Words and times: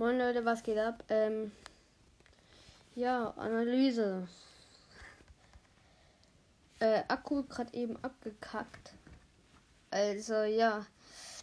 Moin 0.00 0.16
Leute, 0.16 0.44
was 0.44 0.62
geht 0.62 0.78
ab? 0.78 1.02
Ähm, 1.08 1.50
ja, 2.94 3.34
Analyse. 3.36 4.28
Äh, 6.78 7.02
Akku 7.08 7.42
gerade 7.42 7.74
eben 7.74 7.96
abgekackt. 8.04 8.92
Also 9.90 10.44
ja, 10.44 10.86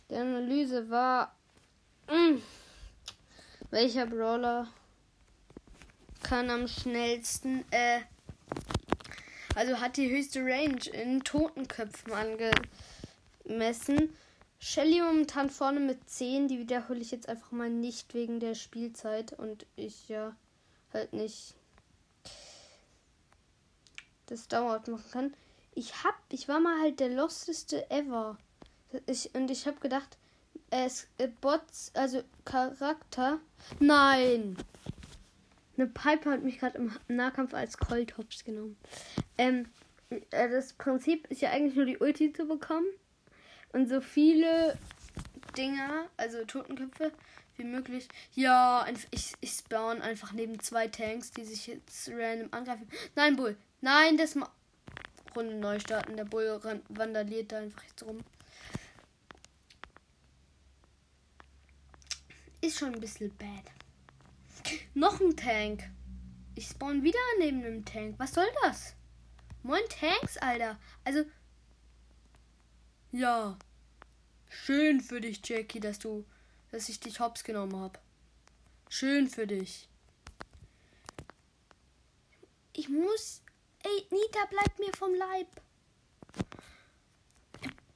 die 0.09 0.15
Analyse 0.15 0.89
war, 0.89 1.35
mh, 2.07 2.15
mm, 2.15 2.41
welcher 3.71 4.05
Brawler 4.05 4.69
kann 6.23 6.49
am 6.49 6.69
schnellsten, 6.69 7.65
äh, 7.71 7.99
also 9.53 9.81
hat 9.81 9.97
die 9.97 10.09
höchste 10.09 10.39
Range 10.39 10.79
in 10.93 11.21
Totenköpfen 11.25 12.13
angemessen. 12.13 14.15
Shelly 14.67 14.99
momentan 14.99 15.51
vorne 15.51 15.79
mit 15.79 16.09
10. 16.09 16.47
Die 16.47 16.57
wiederhole 16.57 16.99
ich 16.99 17.11
jetzt 17.11 17.29
einfach 17.29 17.51
mal 17.51 17.69
nicht 17.69 18.15
wegen 18.15 18.39
der 18.39 18.55
Spielzeit. 18.55 19.31
Und 19.31 19.67
ich 19.75 20.09
ja 20.09 20.35
halt 20.91 21.13
nicht 21.13 21.53
das 24.25 24.47
dauert 24.47 24.87
machen 24.87 25.11
kann. 25.11 25.33
Ich 25.75 26.03
hab, 26.03 26.15
ich 26.31 26.47
war 26.47 26.59
mal 26.59 26.81
halt 26.81 26.99
der 26.99 27.09
losteste 27.09 27.91
ever. 27.91 28.39
Ich, 29.05 29.35
und 29.35 29.51
ich 29.51 29.67
habe 29.67 29.79
gedacht, 29.81 30.17
es 30.71 31.05
äh, 31.19 31.27
Bots, 31.27 31.91
also 31.93 32.23
Charakter. 32.43 33.39
Nein! 33.79 34.57
Eine 35.77 35.85
Piper 35.85 36.31
hat 36.31 36.41
mich 36.41 36.57
gerade 36.57 36.79
im 36.79 36.91
Nahkampf 37.07 37.53
als 37.53 37.77
Colt 37.77 38.17
Hops 38.17 38.43
genommen. 38.43 38.77
Ähm, 39.37 39.67
äh, 40.09 40.49
das 40.49 40.73
Prinzip 40.73 41.27
ist 41.27 41.41
ja 41.41 41.51
eigentlich 41.51 41.75
nur 41.75 41.85
die 41.85 41.99
Ulti 41.99 42.33
zu 42.33 42.47
bekommen 42.47 42.87
und 43.75 43.89
so 43.89 43.99
viele 43.99 44.77
Dinger, 45.57 46.07
also 46.15 46.45
Totenköpfe, 46.45 47.11
wie 47.57 47.65
möglich. 47.65 48.07
Ja, 48.33 48.87
ich, 49.11 49.33
ich 49.41 49.51
spawn 49.51 50.01
einfach 50.01 50.31
neben 50.31 50.59
zwei 50.61 50.87
Tanks, 50.87 51.31
die 51.31 51.43
sich 51.43 51.67
jetzt 51.67 52.09
random 52.09 52.47
angreifen. 52.51 52.87
Nein, 53.15 53.35
Bull. 53.35 53.57
Nein, 53.81 54.15
das 54.17 54.35
mal. 54.35 54.49
Runde 55.35 55.55
neu 55.55 55.77
starten. 55.81 56.15
Der 56.15 56.23
Bull 56.23 56.61
vandaliert 56.87 57.51
da 57.51 57.57
einfach 57.57 57.83
jetzt 57.83 58.03
rum. 58.03 58.19
Ist 62.61 62.79
schon 62.79 62.93
ein 62.95 63.01
bisschen 63.01 63.35
bad. 63.35 64.77
Noch 64.93 65.19
ein 65.19 65.35
Tank. 65.35 65.83
Ich 66.55 66.67
spawn 66.67 67.03
wieder 67.03 67.19
neben 67.39 67.65
einem 67.65 67.83
Tank. 67.83 68.15
Was 68.19 68.33
soll 68.33 68.47
das? 68.63 68.95
Moin 69.63 69.83
Tanks, 69.89 70.37
Alter. 70.37 70.79
Also. 71.03 71.25
Ja. 73.15 73.57
Schön 74.49 74.99
für 74.99 75.21
dich, 75.21 75.39
Jackie, 75.47 75.79
dass 75.79 75.99
du, 75.99 76.25
dass 76.71 76.89
ich 76.89 76.99
dich 76.99 77.21
hops 77.21 77.45
genommen 77.45 77.77
habe. 77.77 77.97
Schön 78.89 79.29
für 79.29 79.47
dich. 79.47 79.87
Ich 82.73 82.89
muss. 82.89 83.41
Ey, 83.83 84.05
Nita, 84.11 84.39
bleib 84.49 84.79
mir 84.79 84.91
vom 84.97 85.13
Leib. 85.13 85.47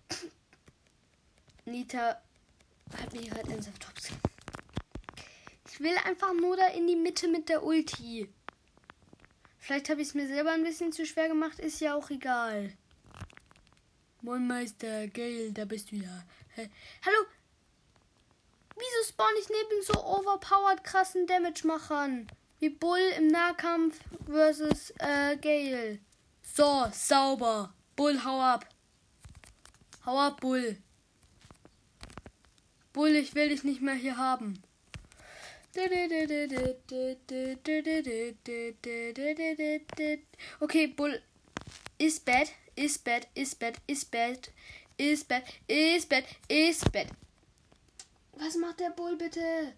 Nita 1.66 2.22
hat 2.98 3.12
mir 3.12 3.24
gerade 3.24 3.52
ernsthaft 3.52 3.90
hops 3.90 4.12
Ich 5.70 5.82
will 5.82 5.98
einfach 6.06 6.34
nur 6.34 6.56
da 6.56 6.68
in 6.68 6.88
die 6.88 6.96
Mitte 6.96 7.28
mit 7.28 7.50
der 7.50 7.64
Ulti. 7.64 8.30
Vielleicht 9.58 9.90
habe 9.90 10.02
ich 10.02 10.08
es 10.08 10.14
mir 10.14 10.28
selber 10.28 10.52
ein 10.52 10.64
bisschen 10.64 10.94
zu 10.94 11.06
schwer 11.06 11.28
gemacht, 11.28 11.60
ist 11.60 11.82
ja 11.82 11.94
auch 11.94 12.10
egal. 12.10 12.72
Moin 14.22 14.46
Meister, 14.46 15.08
Gail, 15.08 15.54
da 15.54 15.64
bist 15.64 15.92
du 15.92 15.96
ja. 15.96 16.24
Hä? 16.56 16.70
Hallo? 17.06 17.26
Wieso 18.76 19.10
spawn 19.10 19.34
ich 19.40 19.48
neben 19.48 19.82
so 19.84 19.94
overpowered 19.94 20.84
krassen 20.84 21.26
Damage-Machern? 21.26 22.28
Wie 22.60 22.70
Bull 22.70 23.00
im 23.18 23.28
Nahkampf 23.28 23.98
versus 24.26 24.92
äh, 25.00 25.38
Gale. 25.38 26.00
So, 26.42 26.88
sauber. 26.92 27.74
Bull, 27.96 28.22
hau 28.26 28.42
ab. 28.42 28.68
Hau 30.06 30.18
ab, 30.18 30.42
Bull. 30.42 30.78
Bull, 32.92 33.16
ich 33.16 33.36
will 33.36 33.50
dich 33.50 33.64
nicht 33.64 33.82
mehr 33.82 33.96
hier 33.96 34.18
haben. 34.18 34.62
Okay, 40.60 40.88
Bull 40.88 41.22
ist 41.98 42.26
bad, 42.26 42.50
ist 42.80 43.04
bad, 43.04 43.28
ist 43.36 43.60
bad, 43.60 43.76
ist 43.88 44.10
bad, 44.10 44.52
ist 44.98 45.28
bad, 45.28 45.44
ist 45.68 46.08
bad, 46.08 46.24
ist 46.48 46.92
bad. 46.94 47.08
Was 48.34 48.56
macht 48.56 48.80
der 48.80 48.92
Bull 48.92 49.18
bitte? 49.18 49.74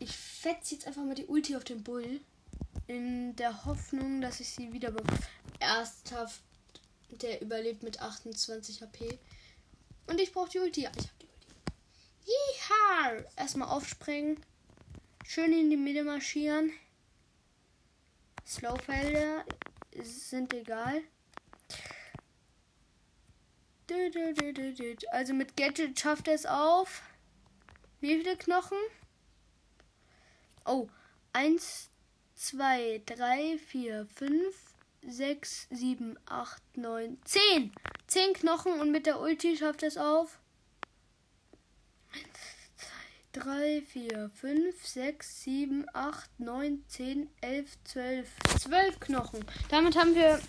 Ich 0.00 0.16
fetze 0.16 0.74
jetzt 0.74 0.86
einfach 0.88 1.04
mal 1.04 1.14
die 1.14 1.26
Ulti 1.26 1.54
auf 1.54 1.62
den 1.62 1.84
Bull. 1.84 2.20
In 2.88 3.36
der 3.36 3.64
Hoffnung, 3.64 4.20
dass 4.20 4.40
ich 4.40 4.48
sie 4.48 4.72
wieder 4.72 4.92
Ernsthaft, 5.60 6.42
der 7.10 7.40
überlebt 7.40 7.84
mit 7.84 8.00
28 8.00 8.82
HP. 8.82 9.18
Und 10.08 10.20
ich 10.20 10.32
brauche 10.32 10.50
die 10.50 10.58
Ulti. 10.58 10.82
Ja, 10.82 10.90
ich 10.96 11.04
habe 11.04 11.18
die 11.20 11.26
Ulti. 11.26 11.46
Jeha! 12.24 13.24
Erstmal 13.36 13.68
aufspringen. 13.68 14.40
Schön 15.24 15.52
in 15.52 15.70
die 15.70 15.76
Mitte 15.76 16.02
marschieren. 16.02 16.72
Slowfelder 18.44 19.44
sind 20.02 20.52
egal. 20.54 21.02
Also 25.10 25.34
mit 25.34 25.56
Gadget 25.56 25.98
schafft 25.98 26.28
er 26.28 26.34
es 26.34 26.46
auf. 26.46 27.02
Wie 28.00 28.16
viele 28.16 28.36
Knochen? 28.36 28.78
Oh, 30.64 30.88
1, 31.32 31.90
2, 32.34 33.02
3, 33.06 33.58
4, 33.58 34.06
5, 34.14 34.54
6, 35.06 35.68
7, 35.70 36.18
8, 36.26 36.76
9, 36.76 37.18
10. 37.24 37.72
10 38.06 38.32
Knochen 38.34 38.80
und 38.80 38.92
mit 38.92 39.06
der 39.06 39.20
Ulti 39.20 39.56
schafft 39.56 39.82
es 39.82 39.96
auf. 39.96 40.38
1, 42.12 42.22
2, 43.32 43.40
3, 43.40 43.82
4, 43.82 44.30
5, 44.34 44.86
6, 44.86 45.42
7, 45.44 45.86
8, 45.92 46.40
9, 46.40 46.84
10, 46.88 47.30
11, 47.40 47.84
12. 47.84 48.28
12 48.60 49.00
Knochen. 49.00 49.44
Damit 49.70 49.96
haben 49.96 50.14
wir 50.14 50.40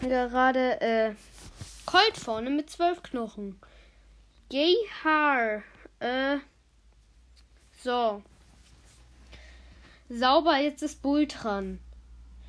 gerade 0.00 0.80
äh, 0.80 1.14
Colt 1.86 2.16
vorne 2.16 2.50
mit 2.50 2.70
zwölf 2.70 3.02
Knochen. 3.02 3.60
Yay 4.50 4.76
Haar. 5.02 5.62
Äh. 6.00 6.38
So. 7.82 8.22
Sauber, 10.08 10.58
jetzt 10.58 10.82
ist 10.82 11.02
Bull 11.02 11.26
dran. 11.26 11.80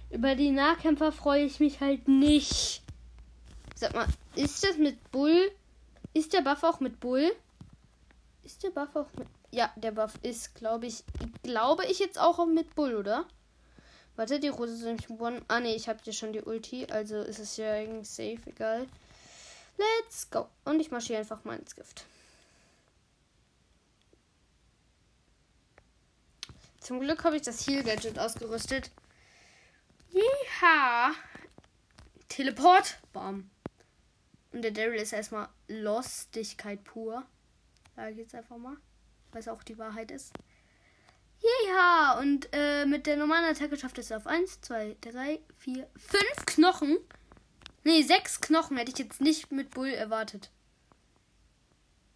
Über 0.09 0.35
die 0.35 0.51
Nahkämpfer 0.51 1.12
freue 1.12 1.46
ich 1.46 1.59
mich 1.59 1.81
halt 1.81 2.07
nicht. 2.07 2.81
Sag 3.75 3.94
mal, 3.94 4.07
ist 4.35 4.63
das 4.63 4.78
mit 4.78 5.12
Bull? 5.12 5.52
Ist 6.13 6.34
der 6.34 6.41
Buff 6.41 6.63
auch 6.63 6.79
mit 6.79 7.00
Bull? 7.00 7.31
Ist 8.44 8.63
der 8.63 8.69
Buff 8.69 8.96
auch 8.96 9.07
mit. 9.17 9.28
Ja, 9.52 9.72
der 9.75 9.91
Buff 9.91 10.13
ist, 10.22 10.56
glaube 10.56 10.85
ich. 10.85 11.03
Glaube 11.44 11.85
ich 11.85 12.00
jetzt 12.00 12.19
auch 12.19 12.46
mit 12.46 12.75
Bull, 12.75 12.96
oder? 12.96 13.25
Warte, 14.16 14.40
die 14.40 14.47
Rose 14.47 14.78
sind 14.78 15.09
one. 15.09 15.41
Ah, 15.50 15.59
ne, 15.59 15.75
ich 15.75 15.90
habe 15.90 16.00
hier 16.03 16.13
schon 16.13 16.31
die 16.31 16.41
Ulti. 16.41 16.88
Also 16.90 17.17
ist 17.17 17.40
es 17.40 17.57
ja 17.57 17.73
eigentlich 17.73 18.07
safe, 18.07 18.40
egal. 18.46 18.88
Let's 19.77 20.29
go. 20.29 20.49
Und 20.63 20.79
ich 20.79 20.91
marschiere 20.91 21.19
einfach 21.19 21.43
mal 21.43 21.57
ins 21.57 21.75
Gift. 21.75 22.05
Zum 26.79 26.99
Glück 26.99 27.23
habe 27.23 27.35
ich 27.35 27.41
das 27.41 27.65
Heal 27.65 27.83
Gadget 27.83 28.19
ausgerüstet. 28.19 28.91
Jeha! 30.09 31.13
Teleport! 32.29 32.99
Bam. 33.11 33.49
Und 34.51 34.61
der 34.61 34.71
Daryl 34.71 35.01
ist 35.01 35.11
erstmal 35.11 35.49
Lostigkeit 35.67 36.83
pur. 36.83 37.25
Sag 37.95 38.11
ich 38.11 38.17
jetzt 38.17 38.35
einfach 38.35 38.57
mal. 38.57 38.77
Weil 39.31 39.39
es 39.41 39.47
auch 39.47 39.63
die 39.63 39.77
Wahrheit 39.77 40.11
ist. 40.11 40.31
Jeha! 41.41 42.19
Und 42.19 42.49
äh, 42.53 42.85
mit 42.85 43.07
der 43.07 43.17
normalen 43.17 43.45
Attacke 43.45 43.78
schafft 43.78 43.97
es 43.97 44.11
auf 44.11 44.28
1, 44.28 44.61
2, 44.61 44.97
3, 45.01 45.39
4, 45.57 45.89
5 45.97 46.45
Knochen. 46.45 46.97
Nee, 47.85 48.02
sechs 48.02 48.41
Knochen 48.41 48.78
hätte 48.78 48.91
ich 48.91 48.97
jetzt 48.97 49.22
nicht 49.22 49.52
mit 49.52 49.70
Bull 49.70 49.90
erwartet. 49.90 50.49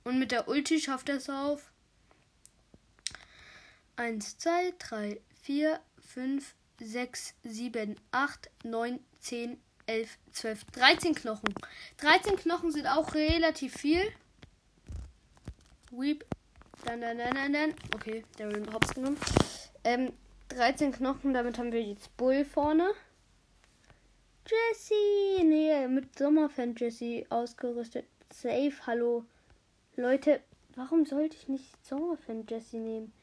Und 0.03 0.17
mit 0.17 0.31
der 0.31 0.47
Ulti 0.47 0.81
schafft 0.81 1.09
er 1.09 1.17
es 1.17 1.29
auf. 1.29 1.71
1, 3.95 4.39
2, 4.39 4.73
3, 4.79 5.21
4, 5.43 5.79
5, 5.99 6.55
6, 6.79 7.35
7, 7.43 7.95
8, 8.09 8.49
9, 8.63 8.99
10, 9.19 9.61
11, 9.85 10.17
12, 10.31 10.63
13 10.71 11.13
Knochen. 11.13 11.53
13 11.97 12.37
Knochen 12.37 12.71
sind 12.71 12.87
auch 12.87 13.13
relativ 13.13 13.75
viel. 13.75 14.11
Weep. 15.91 16.25
Dann, 16.83 17.01
dann, 17.01 17.19
dann, 17.19 17.35
dann, 17.35 17.53
dann. 17.53 17.75
Okay, 17.93 18.25
der 18.39 18.51
wird 18.51 18.73
hops 18.73 18.95
genommen. 18.95 19.17
Ähm, 19.83 20.13
13 20.47 20.93
Knochen, 20.93 21.35
damit 21.35 21.59
haben 21.59 21.71
wir 21.71 21.83
jetzt 21.83 22.17
Bull 22.17 22.43
vorne. 22.43 22.91
Jessie! 24.49 25.43
Nee, 25.43 25.87
mit 25.87 26.17
Sommerfan 26.17 26.75
Jessie 26.75 27.25
ausgerüstet. 27.29 28.05
Safe, 28.31 28.73
hallo. 28.85 29.25
Leute, 29.95 30.41
warum 30.75 31.05
sollte 31.05 31.35
ich 31.35 31.47
nicht 31.47 31.85
Sommerfan 31.85 32.45
Jessie 32.47 32.79
nehmen? 32.79 33.13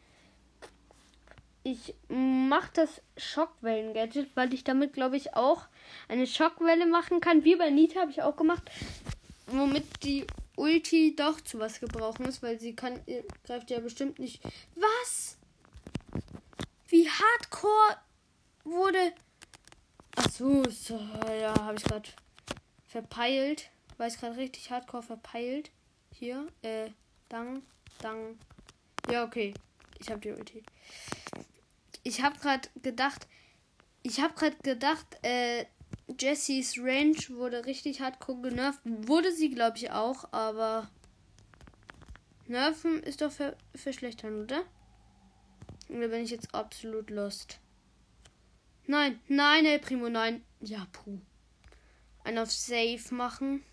ich 1.66 1.94
mache 2.08 2.70
das 2.74 3.02
Schockwellen-Gadget, 3.16 4.36
weil 4.36 4.54
ich 4.54 4.62
damit, 4.62 4.92
glaube 4.92 5.16
ich, 5.16 5.34
auch 5.34 5.66
eine 6.06 6.28
Schockwelle 6.28 6.86
machen 6.86 7.20
kann. 7.20 7.42
Wie 7.42 7.56
bei 7.56 7.70
Nita 7.70 8.02
habe 8.02 8.12
ich 8.12 8.22
auch 8.22 8.36
gemacht. 8.36 8.62
Womit 9.48 9.84
die 10.04 10.28
Ulti 10.54 11.16
doch 11.16 11.40
zu 11.40 11.58
was 11.58 11.80
gebrauchen 11.80 12.24
ist, 12.26 12.40
weil 12.40 12.60
sie 12.60 12.76
kann, 12.76 13.00
greift 13.44 13.70
ja 13.70 13.80
bestimmt 13.80 14.20
nicht. 14.20 14.40
Was? 14.76 15.38
Wie 16.86 17.08
hardcore 17.08 17.96
wurde. 18.62 19.12
Ach 20.16 20.30
so, 20.30 20.64
so 20.70 20.98
ja, 21.40 21.54
habe 21.60 21.76
ich 21.76 21.84
gerade 21.84 22.08
verpeilt. 22.88 23.70
War 23.98 24.06
ich 24.06 24.18
gerade 24.18 24.36
richtig 24.36 24.70
hardcore 24.70 25.02
verpeilt. 25.02 25.70
Hier, 26.12 26.46
äh, 26.62 26.90
dang, 27.28 27.62
dang. 28.00 28.38
Ja, 29.10 29.24
okay. 29.24 29.52
Ich 29.98 30.10
habe 30.10 30.20
die 30.20 30.30
Ulti. 30.30 30.62
Ich 32.02 32.22
habe 32.22 32.38
gerade 32.38 32.68
gedacht, 32.82 33.26
ich 34.02 34.20
habe 34.20 34.34
gerade 34.34 34.56
gedacht, 34.62 35.06
äh, 35.22 35.66
Jessys 36.18 36.78
Range 36.78 37.16
wurde 37.30 37.66
richtig 37.66 38.00
hardcore 38.00 38.42
genervt. 38.42 38.80
Wurde 38.84 39.32
sie, 39.32 39.50
glaube 39.50 39.76
ich, 39.76 39.90
auch, 39.90 40.32
aber 40.32 40.88
Nerven 42.46 43.02
ist 43.02 43.20
doch 43.20 43.32
ver 43.32 43.56
verschlechtern, 43.74 44.44
oder? 44.44 44.62
Oder 45.88 46.08
bin 46.08 46.22
ich 46.22 46.30
jetzt 46.30 46.54
absolut 46.54 47.10
lost? 47.10 47.58
Nein, 48.86 49.20
nein, 49.28 49.66
El 49.66 49.78
Primo, 49.80 50.08
nein. 50.08 50.44
Ja, 50.60 50.86
puh. 50.92 51.18
Ein 52.24 52.38
auf 52.38 52.52
Safe 52.52 53.02
machen. 53.10 53.64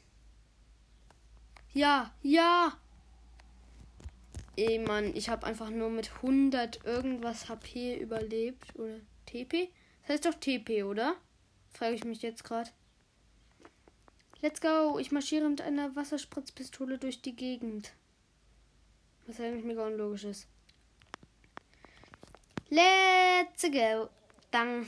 Ja, 1.73 2.13
ja. 2.21 2.77
Ey, 4.55 4.77
Mann, 4.79 5.15
ich 5.15 5.29
habe 5.29 5.47
einfach 5.47 5.69
nur 5.69 5.89
mit 5.89 6.11
100 6.17 6.85
irgendwas 6.85 7.49
HP 7.49 7.97
überlebt. 7.97 8.75
Oder 8.75 8.99
TP? 9.25 9.69
Das 10.01 10.09
heißt 10.09 10.25
doch 10.25 10.35
TP, 10.35 10.83
oder? 10.83 11.15
Frage 11.71 11.95
ich 11.95 12.03
mich 12.03 12.21
jetzt 12.21 12.43
gerade. 12.43 12.69
Let's 14.41 14.61
go. 14.61 14.99
Ich 14.99 15.11
marschiere 15.11 15.49
mit 15.49 15.61
einer 15.61 15.95
Wasserspritzpistole 15.95 16.97
durch 16.97 17.21
die 17.21 17.35
Gegend. 17.35 17.93
Was 19.25 19.39
eigentlich 19.39 19.63
mega 19.63 19.85
unlogisch 19.85 20.25
ist. 20.25 20.47
Let's 22.69 23.63
go. 23.63 24.09
Dann. 24.53 24.87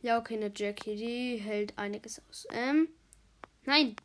Ja, 0.00 0.18
okay, 0.18 0.36
eine 0.36 0.52
Jackie, 0.54 0.94
die 0.94 1.36
hält 1.36 1.76
einiges 1.76 2.22
aus. 2.28 2.46
Ähm. 2.52 2.88
Nein. 3.64 3.96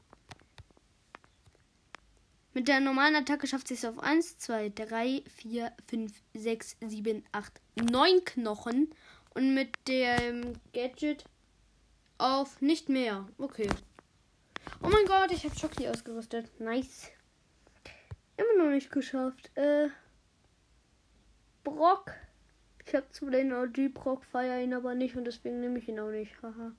Mit 2.53 2.67
der 2.67 2.79
normalen 2.79 3.15
Attacke 3.15 3.45
schafft 3.45 3.67
sie 3.67 3.75
es 3.75 3.85
auf 3.85 3.99
1, 3.99 4.39
2, 4.39 4.69
3, 4.69 5.23
4, 5.27 5.71
5, 5.87 6.11
6, 6.33 6.77
7, 6.81 7.23
8, 7.31 7.61
9 7.75 8.25
Knochen. 8.25 8.95
Und 9.35 9.53
mit 9.53 9.77
dem 9.87 10.53
Gadget 10.73 11.23
auf 12.17 12.61
nicht 12.61 12.89
mehr. 12.89 13.27
Okay. 13.37 13.69
Oh 14.81 14.89
mein 14.89 15.05
Gott, 15.05 15.31
ich 15.31 15.45
habe 15.45 15.55
Schocki 15.55 15.87
ausgerüstet. 15.87 16.59
Nice. 16.59 17.11
Immer 18.37 18.63
noch 18.63 18.71
nicht 18.71 18.91
geschafft. 18.91 19.55
Äh. 19.55 19.89
Brock. 21.63 22.15
Ich 22.89 22.95
habe 22.95 23.07
zu 23.11 23.29
den 23.29 23.53
OG 23.53 23.93
Brock, 23.93 24.25
feier 24.25 24.63
ihn 24.63 24.73
aber 24.73 24.95
nicht 24.95 25.15
und 25.15 25.25
deswegen 25.25 25.59
nehme 25.59 25.77
ich 25.77 25.87
ihn 25.87 25.99
auch 25.99 26.09
nicht. 26.09 26.31
Haha. 26.41 26.71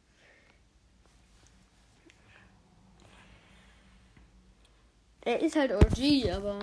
Er 5.20 5.40
ist 5.40 5.54
halt 5.54 5.70
OG, 5.70 6.32
aber 6.32 6.58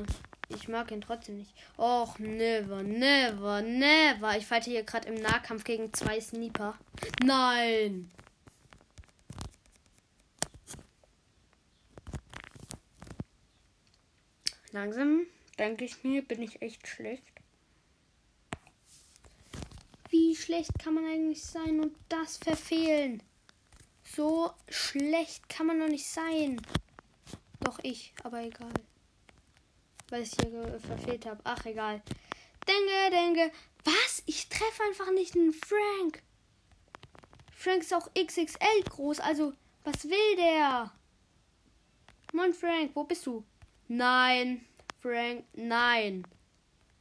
ich 0.49 0.67
mag 0.67 0.91
ihn 0.91 0.99
trotzdem 0.99 1.37
nicht. 1.37 1.53
Och, 1.77 2.19
never, 2.19 2.83
never, 2.83 3.61
never. 3.61 4.37
Ich 4.37 4.45
fighte 4.45 4.69
hier 4.69 4.83
gerade 4.83 5.07
im 5.07 5.15
Nahkampf 5.15 5.63
gegen 5.63 5.93
zwei 5.93 6.19
Sniper. 6.19 6.77
Nein! 7.23 8.11
Langsam, 14.73 15.21
denke 15.57 15.85
ich 15.85 16.03
mir, 16.03 16.21
bin 16.21 16.41
ich 16.41 16.61
echt 16.61 16.85
schlecht. 16.85 17.36
Wie 20.09 20.35
schlecht 20.35 20.71
kann 20.79 20.93
man 20.93 21.05
eigentlich 21.05 21.43
sein 21.43 21.79
und 21.79 21.95
das 22.09 22.37
verfehlen? 22.37 23.21
So 24.03 24.51
schlecht 24.69 25.49
kann 25.49 25.67
man 25.67 25.79
doch 25.79 25.87
nicht 25.87 26.07
sein. 26.07 26.61
Doch 27.59 27.79
ich, 27.83 28.13
aber 28.23 28.41
egal. 28.41 28.73
Weil 30.09 30.23
ich 30.23 30.31
hier 30.39 30.79
verfehlt 30.79 31.25
habe. 31.25 31.41
Ach, 31.43 31.65
egal. 31.65 32.01
Denke, 32.67 33.09
denke. 33.11 33.51
Was? 33.83 34.23
Ich 34.25 34.47
treffe 34.47 34.83
einfach 34.83 35.11
nicht 35.11 35.35
einen 35.35 35.53
Frank. 35.53 36.23
Frank 37.53 37.81
ist 37.81 37.93
auch 37.93 38.09
XXL 38.13 38.83
groß. 38.89 39.19
Also, 39.19 39.53
was 39.83 40.05
will 40.05 40.35
der? 40.37 40.91
Moin, 42.33 42.53
Frank, 42.53 42.91
wo 42.93 43.03
bist 43.03 43.25
du? 43.25 43.43
Nein, 43.87 44.65
Frank, 45.01 45.45
nein. 45.53 46.25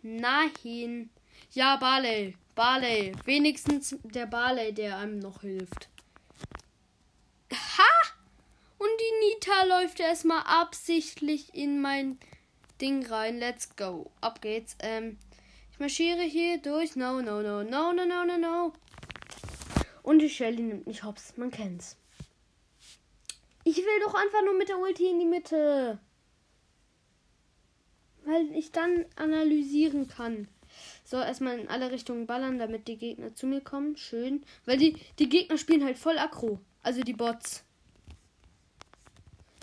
Nein. 0.03 1.11
Ja, 1.53 1.77
Barley, 1.77 2.37
Barley. 2.57 3.13
Wenigstens 3.25 3.97
der 4.03 4.27
Barley, 4.27 4.73
der 4.73 4.99
einem 4.99 5.21
noch 5.21 5.43
hilft. 5.43 5.89
Ha! 7.53 8.15
Und 8.79 8.91
die 8.99 9.27
Nita 9.29 9.79
läuft 9.79 10.01
erstmal 10.01 10.43
absichtlich 10.45 11.55
in 11.55 11.81
mein 11.81 12.19
Ding 12.81 13.07
rein. 13.07 13.39
Let's 13.39 13.77
go. 13.77 14.11
Ab 14.21 14.43
geht's. 14.43 14.77
Ähm, 14.81 15.19
ich 15.71 15.79
marschiere 15.79 16.23
hier 16.23 16.59
durch. 16.59 16.97
No, 16.97 17.21
no, 17.23 17.41
no, 17.41 17.63
no, 17.63 17.93
no, 17.93 18.05
no, 18.05 18.25
no, 18.25 18.37
no. 18.37 18.73
Und 20.03 20.19
die 20.19 20.29
Shelly 20.29 20.63
nimmt 20.63 20.89
mich 20.89 21.05
hops. 21.05 21.37
Man 21.37 21.53
kennt's. 21.53 21.97
Ich 23.63 23.77
will 23.77 24.01
doch 24.05 24.15
einfach 24.15 24.43
nur 24.45 24.59
mit 24.59 24.69
der 24.69 24.79
Ulti 24.79 25.09
in 25.09 25.21
die 25.21 25.27
Mitte 25.27 26.01
weil 28.27 28.53
ich 28.55 28.73
dann 28.73 29.07
analysieren 29.15 30.09
kann. 30.09 30.49
So, 31.07 31.19
erstmal 31.19 31.61
in 31.61 31.69
alle 31.69 31.93
Richtungen 31.93 32.27
ballern, 32.27 32.59
damit 32.59 32.89
die 32.89 32.97
Gegner 32.97 33.33
zu 33.33 33.47
mir 33.47 33.61
kommen. 33.61 33.97
Schön. 33.97 34.43
Weil 34.65 34.77
die, 34.77 34.97
die 35.21 35.29
Gegner 35.29 35.57
spielen 35.57 35.85
halt 35.85 35.99
voll 35.99 36.19
aggro. 36.19 36.59
Also 36.83 37.03
die 37.03 37.13
Bots. 37.13 37.63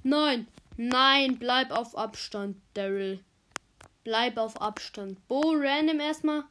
Nein. 0.03 0.47
Nein, 0.77 1.37
bleib 1.37 1.71
auf 1.71 1.97
Abstand, 1.97 2.55
Daryl. 2.75 3.19
Bleib 4.05 4.37
auf 4.37 4.61
Abstand. 4.61 5.27
Bo, 5.27 5.53
random 5.53 5.99
erstmal. 5.99 6.45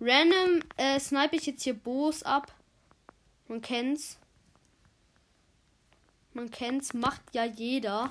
Random 0.00 0.62
äh, 0.76 1.00
snipe 1.00 1.34
ich 1.34 1.46
jetzt 1.46 1.64
hier 1.64 1.74
Bo's 1.74 2.22
ab. 2.22 2.54
Man 3.48 3.60
kennt's. 3.60 4.18
Man 6.32 6.48
kennt's, 6.52 6.94
macht 6.94 7.22
ja 7.32 7.44
jeder. 7.44 8.08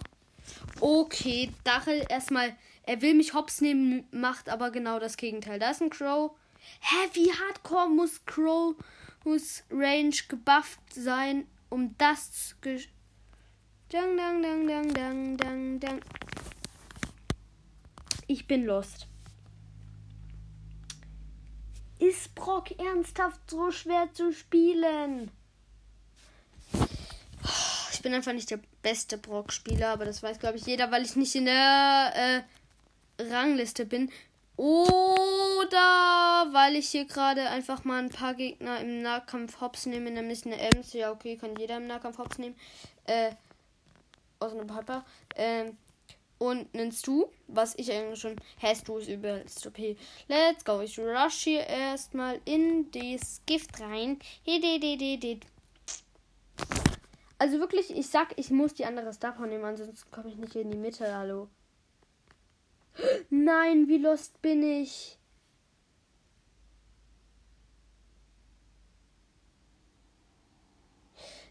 Okay, 0.81 1.53
Dachel 1.63 2.05
erstmal 2.10 2.53
er 2.88 3.01
will 3.01 3.13
mich 3.13 3.34
hops 3.34 3.62
nehmen, 3.62 4.08
macht 4.12 4.50
aber 4.50 4.72
genau 4.72 4.98
das 4.98 5.17
Gegenteil. 5.17 5.60
Da 5.60 5.72
ist 5.72 5.82
ein 5.82 5.89
Crow. 5.89 6.32
Hä, 6.79 6.96
wie 7.13 7.32
hardcore 7.32 7.89
muss 7.89 8.25
Crow 8.25 8.75
muss 9.25 9.63
Range 9.70 10.15
gebufft 10.29 10.79
sein, 10.94 11.46
um 11.70 11.96
das 11.98 12.32
zu. 12.32 12.56
Dang, 13.89 14.17
dang, 14.17 14.41
dang, 14.41 14.67
dang, 14.67 14.94
dang, 14.94 15.38
dang, 15.38 15.79
dang. 15.79 16.01
Ich 18.27 18.48
bin 18.48 18.65
lost. 18.65 19.08
Ist 22.00 22.36
Brock 22.36 22.72
ernsthaft 22.79 23.39
so 23.50 23.72
schwer 23.72 24.10
zu 24.13 24.32
spielen? 24.32 25.32
Ich 27.91 28.01
bin 28.01 28.13
einfach 28.13 28.34
nicht 28.34 28.51
der 28.51 28.60
beste 28.82 29.17
Brock-Spieler, 29.17 29.89
aber 29.89 30.06
das 30.06 30.22
weiß, 30.22 30.39
glaube 30.39 30.58
ich, 30.58 30.65
jeder, 30.65 30.91
weil 30.91 31.03
ich 31.03 31.15
nicht 31.15 31.36
in 31.36 31.46
der 31.46 32.13
äh, 32.15 32.56
Rangliste 33.19 33.86
bin. 33.86 34.12
Oder 34.55 35.77
weil 36.51 36.75
ich 36.75 36.89
hier 36.89 37.05
gerade 37.05 37.50
einfach 37.50 37.83
mal 37.83 38.01
ein 38.01 38.09
paar 38.09 38.33
Gegner 38.33 38.79
im 38.81 39.01
Nahkampf 39.03 39.62
hops 39.62 39.86
nehme, 39.86 40.09
nämlich 40.09 40.45
eine 40.45 40.59
Ems. 40.59 40.93
Ja, 40.93 41.12
okay, 41.12 41.38
kann 41.38 41.55
jeder 41.57 41.77
im 41.77 41.88
Nahkampf 41.88 42.17
hops 42.17 42.39
nehmen. 42.39 42.55
Äh, 43.05 43.31
aus 44.39 44.53
einem 44.53 44.67
Piper. 44.67 45.05
Ähm, 45.36 45.77
und 46.39 46.67
einen 46.74 46.91
Stu, 46.91 47.25
was 47.47 47.75
ich 47.77 47.91
eigentlich 47.91 48.19
schon. 48.19 48.36
Hä, 48.59 48.75
Stu 48.75 48.97
ist 48.97 49.09
übelst 49.09 49.65
okay. 49.65 49.97
Let's 50.27 50.63
go. 50.63 50.81
Ich 50.81 51.00
rush 51.00 51.43
hier 51.43 51.65
erstmal 51.65 52.39
in 52.45 52.91
das 52.91 53.41
Gift 53.45 53.79
rein. 53.79 54.19
Also 57.39 57.59
wirklich, 57.59 57.95
ich 57.95 58.07
sag, 58.07 58.33
ich 58.38 58.50
muss 58.50 58.74
die 58.74 58.86
andere 58.86 59.13
Star 59.13 59.39
nehmen, 59.45 59.63
ansonsten 59.63 60.09
komme 60.12 60.29
ich 60.29 60.36
nicht 60.36 60.55
in 60.55 60.71
die 60.71 60.77
Mitte. 60.77 61.15
Hallo. 61.15 61.47
Nein, 63.30 63.88
wie 63.88 63.98
lost 63.98 64.42
bin 64.42 64.63
ich? 64.63 65.18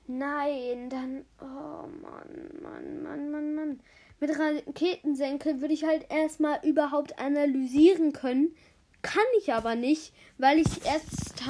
Nein, 0.09 0.89
dann. 0.89 1.25
Oh 1.41 1.87
Mann, 1.89 2.51
Mann, 2.63 3.03
Mann, 3.03 3.31
Mann, 3.31 3.55
Mann. 3.55 3.81
Mit 4.21 4.31
Raketensenkel 4.39 5.61
würde 5.61 5.75
ich 5.75 5.85
halt 5.85 6.07
erstmal 6.11 6.61
überhaupt 6.65 7.19
analysieren 7.19 8.13
können, 8.13 8.55
Kann 9.03 9.23
ich 9.39 9.53
aber 9.53 9.75
nicht, 9.75 10.13
weil 10.39 10.59
ich 10.59 10.85
erst. 10.85 11.43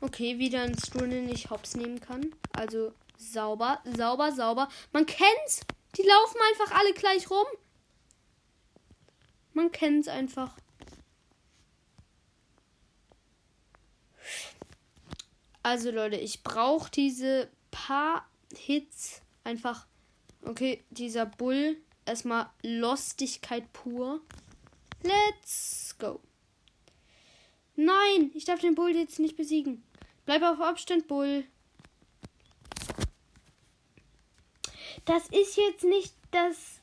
Okay, 0.00 0.38
wieder 0.38 0.62
ein 0.62 0.76
Stuhl, 0.78 1.08
den 1.08 1.28
ich 1.30 1.50
hops 1.50 1.76
nehmen 1.76 2.00
kann. 2.00 2.34
Also 2.52 2.92
sauber, 3.16 3.80
sauber, 3.96 4.32
sauber. 4.32 4.68
Man 4.92 5.06
kennt's. 5.06 5.60
Die 5.96 6.02
laufen 6.02 6.38
einfach 6.50 6.78
alle 6.78 6.92
gleich 6.92 7.30
rum. 7.30 7.46
Man 9.54 9.70
kennt's 9.72 10.08
einfach. 10.08 10.56
Also 15.62 15.90
Leute, 15.90 16.16
ich 16.16 16.42
brauche 16.42 16.90
diese 16.90 17.48
paar 17.70 18.28
Hits 18.54 19.22
einfach. 19.44 19.86
Okay, 20.42 20.84
dieser 20.90 21.24
Bull. 21.24 21.78
Erstmal 22.04 22.50
Lostigkeit 22.62 23.72
pur. 23.72 24.20
Let's 25.02 25.96
go. 25.98 26.20
Nein, 27.76 28.30
ich 28.34 28.44
darf 28.44 28.60
den 28.60 28.74
Bull 28.74 28.94
jetzt 28.94 29.18
nicht 29.18 29.36
besiegen. 29.36 29.82
Bleib 30.26 30.42
auf 30.42 30.60
Abstand, 30.60 31.08
Bull. 31.08 31.44
Das 35.04 35.28
ist 35.28 35.56
jetzt 35.56 35.84
nicht 35.84 36.14
das. 36.30 36.80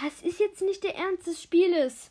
Das 0.00 0.20
ist 0.20 0.40
jetzt 0.40 0.60
nicht 0.60 0.84
der 0.84 0.94
Ernst 0.94 1.26
des 1.26 1.42
Spieles. 1.42 2.10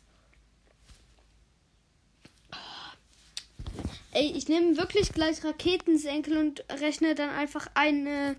Ey, 4.10 4.32
ich 4.34 4.48
nehme 4.48 4.76
wirklich 4.76 5.12
gleich 5.12 5.44
Raketensenkel 5.44 6.36
und 6.36 6.64
rechne 6.80 7.14
dann 7.14 7.30
einfach 7.30 7.68
eine. 7.74 8.36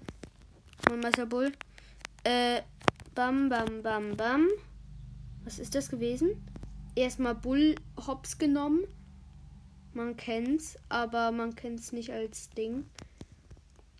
Meister 1.01 1.25
Bull. 1.25 1.53
Äh, 2.23 2.61
bam, 3.15 3.47
bam, 3.47 3.83
bam, 3.83 4.17
bam. 4.17 4.47
Was 5.45 5.59
ist 5.59 5.75
das 5.75 5.89
gewesen? 5.89 6.45
Erstmal 6.95 7.35
Bull 7.35 7.75
Hops 8.05 8.37
genommen. 8.37 8.85
Man 9.93 10.17
kennt's, 10.17 10.77
aber 10.89 11.31
man 11.31 11.55
kennt's 11.55 11.91
nicht 11.93 12.11
als 12.11 12.49
Ding. 12.49 12.89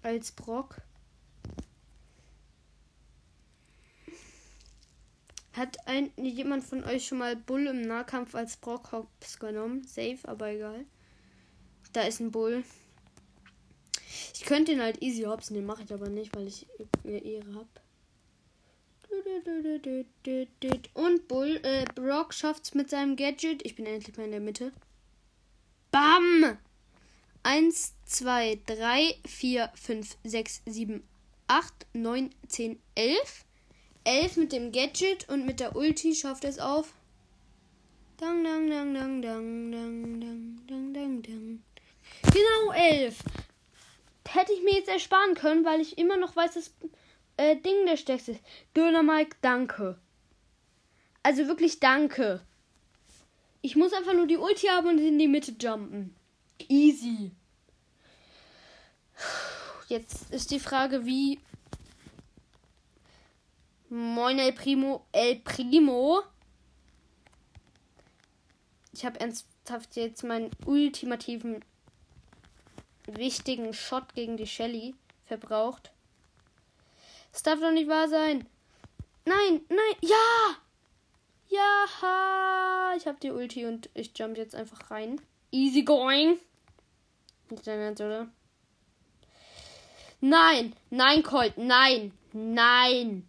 Als 0.01 0.31
Brock. 0.31 0.81
Hat 5.57 5.87
ein, 5.87 6.11
jemand 6.17 6.63
von 6.63 6.83
euch 6.83 7.07
schon 7.07 7.17
mal 7.17 7.35
Bull 7.35 7.65
im 7.65 7.81
Nahkampf 7.81 8.35
als 8.35 8.57
Brock 8.57 8.91
Hops 8.91 9.39
genommen? 9.39 9.83
Safe, 9.83 10.19
aber 10.23 10.49
egal. 10.49 10.85
Da 11.93 12.03
ist 12.03 12.19
ein 12.19 12.29
Bull. 12.29 12.63
Ich 14.35 14.45
könnte 14.45 14.71
ihn 14.71 14.81
halt 14.81 15.01
easy 15.01 15.23
hops 15.23 15.49
nehmen, 15.49 15.65
mache 15.65 15.81
ich 15.81 15.91
aber 15.91 16.09
nicht, 16.09 16.35
weil 16.35 16.47
ich 16.47 16.67
eine 17.03 17.17
Ehre 17.17 17.55
habe. 17.55 17.67
Und 20.93 21.27
Bull, 21.27 21.59
äh, 21.63 21.85
Brock 21.95 22.35
schafft's 22.35 22.75
mit 22.75 22.91
seinem 22.91 23.15
Gadget. 23.15 23.65
Ich 23.65 23.75
bin 23.75 23.87
endlich 23.87 24.15
mal 24.15 24.25
in 24.25 24.31
der 24.31 24.39
Mitte. 24.39 24.71
Bam! 25.89 26.59
1, 27.41 27.95
2, 28.05 28.61
3, 28.67 29.15
4, 29.25 29.71
5, 29.73 30.17
6, 30.23 30.61
7, 30.67 31.07
8, 31.47 31.87
9, 31.93 32.29
10, 32.47 32.79
11. 32.93 33.46
11 34.07 34.37
mit 34.37 34.53
dem 34.53 34.71
Gadget 34.71 35.27
und 35.27 35.45
mit 35.45 35.59
der 35.59 35.75
Ulti 35.75 36.15
schafft 36.15 36.45
es 36.45 36.59
auf. 36.59 36.93
Dang, 38.15 38.41
dang, 38.41 38.69
dang, 38.69 38.93
dang, 38.93 39.21
dang, 39.21 39.71
dang, 39.71 40.21
dang, 40.21 40.61
dang, 40.65 40.93
dang, 40.93 41.21
dang. 41.21 41.63
Genau 42.23 42.71
elf. 42.73 43.17
Hätte 44.29 44.53
ich 44.53 44.63
mir 44.63 44.75
jetzt 44.75 44.87
ersparen 44.87 45.35
können, 45.35 45.65
weil 45.65 45.81
ich 45.81 45.97
immer 45.97 46.15
noch 46.15 46.37
weiß, 46.37 46.53
dass 46.53 46.71
äh, 47.35 47.57
Ding 47.57 47.85
der 47.85 47.97
stärkste 47.97 48.31
ist. 48.31 48.41
Döner 48.73 49.03
Mike, 49.03 49.35
danke. 49.41 49.99
Also 51.21 51.47
wirklich 51.47 51.81
danke. 51.81 52.41
Ich 53.61 53.75
muss 53.75 53.91
einfach 53.91 54.13
nur 54.13 54.27
die 54.27 54.37
Ulti 54.37 54.67
haben 54.67 54.87
und 54.87 54.99
in 54.99 55.19
die 55.19 55.27
Mitte 55.27 55.53
jumpen. 55.59 56.15
Easy. 56.69 57.31
Jetzt 59.89 60.31
ist 60.31 60.51
die 60.51 60.61
Frage, 60.61 61.05
wie. 61.05 61.39
Moin 63.89 64.37
El 64.37 64.53
Primo. 64.53 65.05
El 65.11 65.39
Primo. 65.39 66.23
Ich 68.91 69.05
habe 69.05 69.19
ernsthaft 69.19 69.95
jetzt 69.95 70.23
meinen 70.23 70.51
ultimativen 70.65 71.63
wichtigen 73.05 73.73
Shot 73.73 74.13
gegen 74.13 74.35
die 74.35 74.47
Shelly 74.47 74.95
verbraucht. 75.25 75.91
Das 77.31 77.43
darf 77.43 77.59
doch 77.59 77.71
nicht 77.71 77.87
wahr 77.87 78.09
sein. 78.09 78.45
Nein, 79.25 79.61
nein, 79.69 79.95
ja! 80.01 80.57
Ja! 81.49 82.93
Ich 82.97 83.05
habe 83.07 83.19
die 83.21 83.31
Ulti 83.31 83.65
und 83.65 83.89
ich 83.93 84.11
jump 84.17 84.37
jetzt 84.37 84.55
einfach 84.55 84.91
rein. 84.91 85.21
Easy 85.51 85.83
going. 85.83 86.39
Nicht 87.49 87.67
dein 87.67 87.79
Ernst, 87.79 88.01
oder? 88.01 88.27
Nein! 90.19 90.75
Nein, 90.89 91.23
Colt! 91.23 91.57
Nein! 91.57 92.11
Nein! 92.33 93.27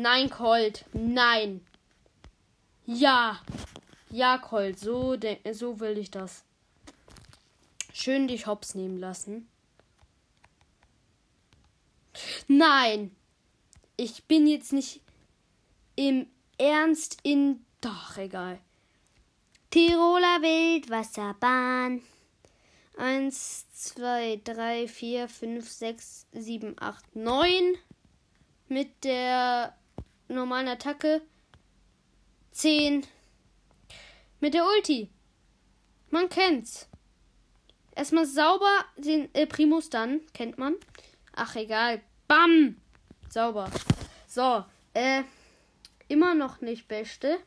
Nein, 0.00 0.30
Colt! 0.30 0.84
Nein! 0.92 1.66
Ja! 2.86 3.40
Ja, 4.10 4.38
Colt, 4.38 4.78
so, 4.78 5.16
so 5.52 5.80
will 5.80 5.98
ich 5.98 6.12
das 6.12 6.44
schön 7.92 8.28
dich 8.28 8.46
hops 8.46 8.76
nehmen 8.76 8.98
lassen. 8.98 9.48
Nein, 12.46 13.10
ich 13.96 14.24
bin 14.24 14.46
jetzt 14.46 14.72
nicht 14.72 15.00
im 15.96 16.28
Ernst 16.58 17.18
in. 17.24 17.64
Doch, 17.80 18.16
egal. 18.16 18.60
Tiroler 19.70 20.42
Wildwasserbahn. 20.42 22.02
Eins, 22.96 23.66
zwei, 23.72 24.40
drei, 24.44 24.86
vier, 24.86 25.28
fünf, 25.28 25.68
sechs, 25.68 26.26
sieben, 26.32 26.76
acht, 26.78 27.16
neun. 27.16 27.76
Mit 28.68 29.04
der 29.04 29.77
normalen 30.36 30.68
Attacke. 30.68 31.22
Zehn. 32.50 33.06
Mit 34.40 34.54
der 34.54 34.64
Ulti. 34.66 35.10
Man 36.10 36.28
kennt's. 36.28 36.88
Erstmal 37.94 38.26
sauber 38.26 38.84
den 38.96 39.34
äh, 39.34 39.46
Primus 39.46 39.90
dann. 39.90 40.20
Kennt 40.32 40.58
man. 40.58 40.76
Ach, 41.34 41.56
egal. 41.56 42.00
Bam! 42.28 42.76
Sauber. 43.28 43.70
So, 44.26 44.64
äh, 44.94 45.22
immer 46.08 46.34
noch 46.34 46.60
nicht 46.60 46.88
Beste. 46.88 47.38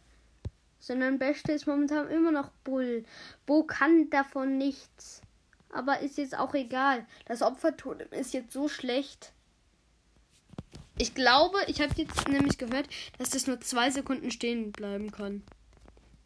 Sondern 0.79 1.19
Beste 1.19 1.51
ist 1.51 1.67
momentan 1.67 2.09
immer 2.09 2.31
noch 2.31 2.51
Bull. 2.63 3.05
Bo 3.45 3.63
kann 3.63 4.09
davon 4.09 4.57
nichts. 4.57 5.21
Aber 5.71 5.99
ist 5.99 6.17
jetzt 6.17 6.37
auch 6.37 6.53
egal. 6.53 7.05
Das 7.25 7.41
Opfertotem 7.41 8.09
ist 8.11 8.33
jetzt 8.33 8.51
so 8.51 8.67
schlecht. 8.67 9.31
Ich 11.01 11.15
glaube, 11.15 11.57
ich 11.65 11.81
habe 11.81 11.91
jetzt 11.97 12.27
nämlich 12.27 12.59
gehört, 12.59 12.87
dass 13.17 13.31
das 13.31 13.47
nur 13.47 13.59
zwei 13.59 13.89
Sekunden 13.89 14.29
stehen 14.29 14.71
bleiben 14.71 15.09
kann. 15.09 15.41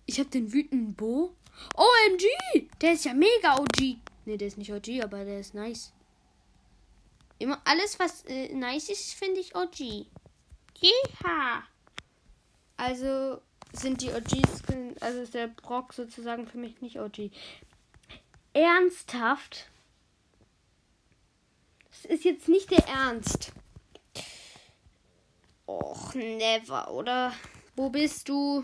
Ich 0.05 0.19
habe 0.19 0.29
den 0.29 0.51
wütenden 0.51 0.95
Bo. 0.95 1.33
OMG! 1.77 2.67
Der 2.81 2.91
ist 2.91 3.05
ja 3.05 3.13
mega 3.13 3.57
OG. 3.57 3.95
Ne, 4.25 4.37
der 4.37 4.49
ist 4.49 4.57
nicht 4.57 4.73
OG, 4.73 5.01
aber 5.01 5.23
der 5.23 5.39
ist 5.39 5.53
nice. 5.53 5.93
Immer 7.39 7.61
alles, 7.63 7.99
was 7.99 8.25
äh, 8.25 8.53
nice 8.53 8.89
ist, 8.89 9.13
finde 9.13 9.39
ich 9.39 9.55
OG. 9.55 9.79
Jeha! 9.79 11.63
Also 12.75 13.39
sind 13.71 14.01
die 14.01 14.09
OGs, 14.09 14.61
also 14.99 15.21
ist 15.21 15.35
der 15.35 15.47
Brock 15.47 15.93
sozusagen 15.93 16.47
für 16.47 16.57
mich 16.57 16.81
nicht 16.81 16.99
OG. 16.99 17.31
Ernsthaft? 18.51 19.69
Das 21.89 22.03
ist 22.11 22.25
jetzt 22.25 22.49
nicht 22.49 22.71
der 22.71 22.85
Ernst. 22.89 23.53
Never, 26.15 26.91
oder? 26.91 27.33
Wo 27.75 27.89
bist 27.89 28.29
du? 28.29 28.63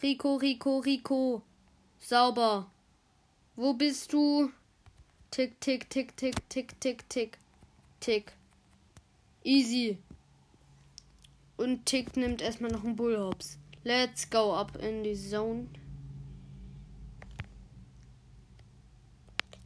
Rico, 0.00 0.36
Rico, 0.36 0.78
Rico. 0.78 1.42
Sauber. 1.98 2.70
Wo 3.56 3.74
bist 3.74 4.12
du? 4.12 4.50
Tick, 5.30 5.60
tick, 5.60 5.90
tick, 5.90 6.16
tick, 6.16 6.48
tick, 6.48 6.80
tick, 6.80 7.08
tick. 7.08 7.38
Tick. 8.00 8.32
Easy. 9.42 9.98
Und 11.56 11.86
Tick 11.86 12.16
nimmt 12.16 12.40
erstmal 12.40 12.70
noch 12.70 12.84
einen 12.84 12.96
Bullhops. 12.96 13.58
Let's 13.84 14.28
go 14.30 14.54
up 14.54 14.76
in 14.76 15.02
die 15.02 15.14
Zone. 15.14 15.68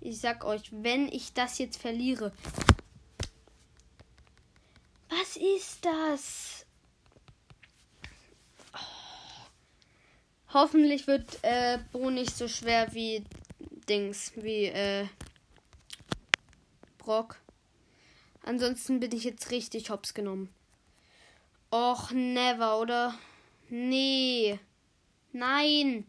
Ich 0.00 0.20
sag 0.20 0.44
euch, 0.44 0.70
wenn 0.72 1.08
ich 1.08 1.32
das 1.32 1.58
jetzt 1.58 1.80
verliere. 1.80 2.32
Was 5.26 5.36
ist 5.36 5.84
das? 5.84 6.66
Oh. 8.72 8.78
Hoffentlich 10.54 11.08
wird 11.08 11.42
äh, 11.42 11.78
Bo 11.90 12.10
nicht 12.10 12.36
so 12.36 12.46
schwer 12.46 12.94
wie 12.94 13.24
Dings, 13.88 14.32
wie 14.36 14.66
äh, 14.66 15.06
Brock. 16.98 17.40
Ansonsten 18.44 19.00
bin 19.00 19.10
ich 19.12 19.24
jetzt 19.24 19.50
richtig 19.50 19.90
hops 19.90 20.14
genommen. 20.14 20.48
Och, 21.72 22.12
never, 22.12 22.78
oder? 22.78 23.18
Nee. 23.68 24.60
Nein. 25.32 26.06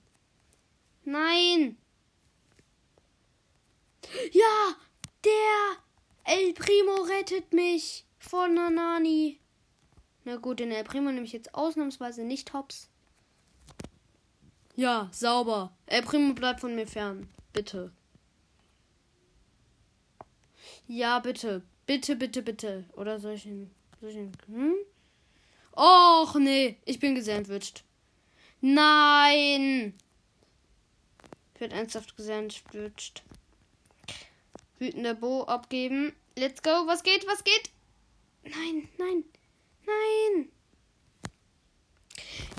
Nein. 1.06 1.78
Ja, 4.32 4.76
der 5.26 5.78
El 6.24 6.54
Primo 6.54 7.02
rettet 7.02 7.52
mich 7.52 8.07
von 8.20 8.54
Nanani. 8.54 9.40
Na 10.26 10.36
gut, 10.38 10.60
den 10.60 10.72
El 10.72 10.84
Primo 10.84 11.12
nehme 11.12 11.26
ich 11.26 11.34
jetzt 11.34 11.56
ausnahmsweise 11.56 12.24
nicht 12.24 12.54
hops. 12.54 12.90
Ja, 14.76 15.10
sauber. 15.12 15.72
El 15.86 16.04
Primo 16.04 16.34
bleibt 16.34 16.60
von 16.60 16.76
mir 16.76 16.86
fern. 16.86 17.30
Bitte. 17.54 17.92
Ja, 20.88 21.20
bitte. 21.20 21.64
Bitte, 21.86 22.16
bitte, 22.16 22.42
bitte. 22.42 22.86
Oder 22.96 23.20
soll 23.20 23.34
ich 23.34 23.46
ihn. 23.46 23.72
Soll 24.00 24.10
ich 24.10 24.16
ihn. 24.18 24.32
Hm? 24.48 24.76
Och, 25.76 26.36
nee. 26.36 26.78
Ich 26.86 27.00
bin 27.00 27.16
gesandwiched. 27.16 27.84
Nein! 28.62 29.94
Ich 31.54 31.62
werde 31.62 31.76
ernsthaft 31.76 32.16
gesandwiched. 32.16 33.24
Wütender 34.80 35.16
Bo 35.16 35.44
abgeben. 35.44 36.14
Let's 36.36 36.62
go. 36.62 36.86
Was 36.86 37.04
geht? 37.04 37.26
Was 37.28 37.44
geht? 37.44 37.72
Nein, 38.50 38.88
nein, 38.98 39.24
nein. 39.86 40.52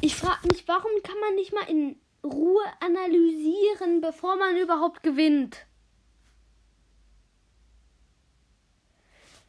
Ich 0.01 0.15
frage 0.15 0.47
mich, 0.49 0.67
warum 0.69 0.91
kann 1.03 1.19
man 1.21 1.35
nicht 1.35 1.53
mal 1.53 1.69
in 1.69 1.97
Ruhe 2.23 2.65
analysieren, 2.81 4.01
bevor 4.01 4.37
man 4.37 4.57
überhaupt 4.57 5.03
gewinnt? 5.03 5.67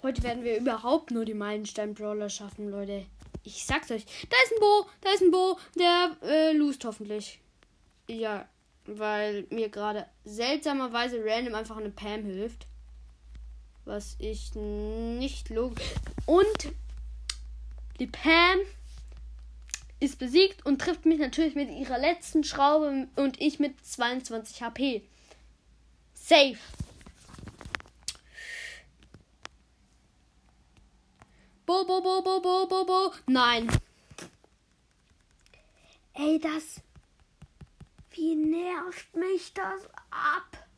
Heute 0.01 0.23
werden 0.23 0.43
wir 0.45 0.57
überhaupt 0.57 1.11
nur 1.11 1.25
die 1.25 1.33
Meilenstein-Brawler 1.33 2.29
schaffen, 2.29 2.69
Leute. 2.69 3.05
Ich 3.43 3.65
sag's 3.65 3.91
euch. 3.91 4.05
Da 4.29 4.37
ist 4.43 4.53
ein 4.53 4.59
Bo, 4.61 4.85
da 5.01 5.11
ist 5.11 5.21
ein 5.21 5.31
Bo, 5.31 5.57
der 5.77 6.15
äh, 6.23 6.53
lost 6.53 6.85
hoffentlich. 6.85 7.41
Ja, 8.07 8.47
weil 8.85 9.45
mir 9.49 9.69
gerade 9.69 10.07
seltsamerweise 10.23 11.21
random 11.23 11.55
einfach 11.55 11.77
eine 11.77 11.89
Pam 11.89 12.23
hilft. 12.23 12.68
Was 13.89 14.17
ich 14.19 14.53
nicht 14.53 15.49
logisch. 15.49 15.95
Und 16.27 16.75
die 17.99 18.05
Pam 18.05 18.59
ist 19.99 20.19
besiegt 20.19 20.63
und 20.63 20.79
trifft 20.79 21.07
mich 21.07 21.17
natürlich 21.17 21.55
mit 21.55 21.71
ihrer 21.71 21.97
letzten 21.97 22.43
Schraube 22.43 23.07
und 23.15 23.41
ich 23.41 23.57
mit 23.57 23.83
22 23.83 24.61
HP. 24.61 25.03
Safe. 26.13 26.59
Bo, 31.65 31.83
bo, 31.83 31.99
bo, 31.99 32.21
bo, 32.21 32.41
bo, 32.41 32.67
bo, 32.67 32.85
bo. 32.85 33.13
Nein. 33.25 33.71
Ey, 36.13 36.37
das. 36.37 36.79
Wie 38.11 38.35
nervt 38.35 39.15
mich 39.15 39.51
das 39.55 39.81
ab? 40.11 40.68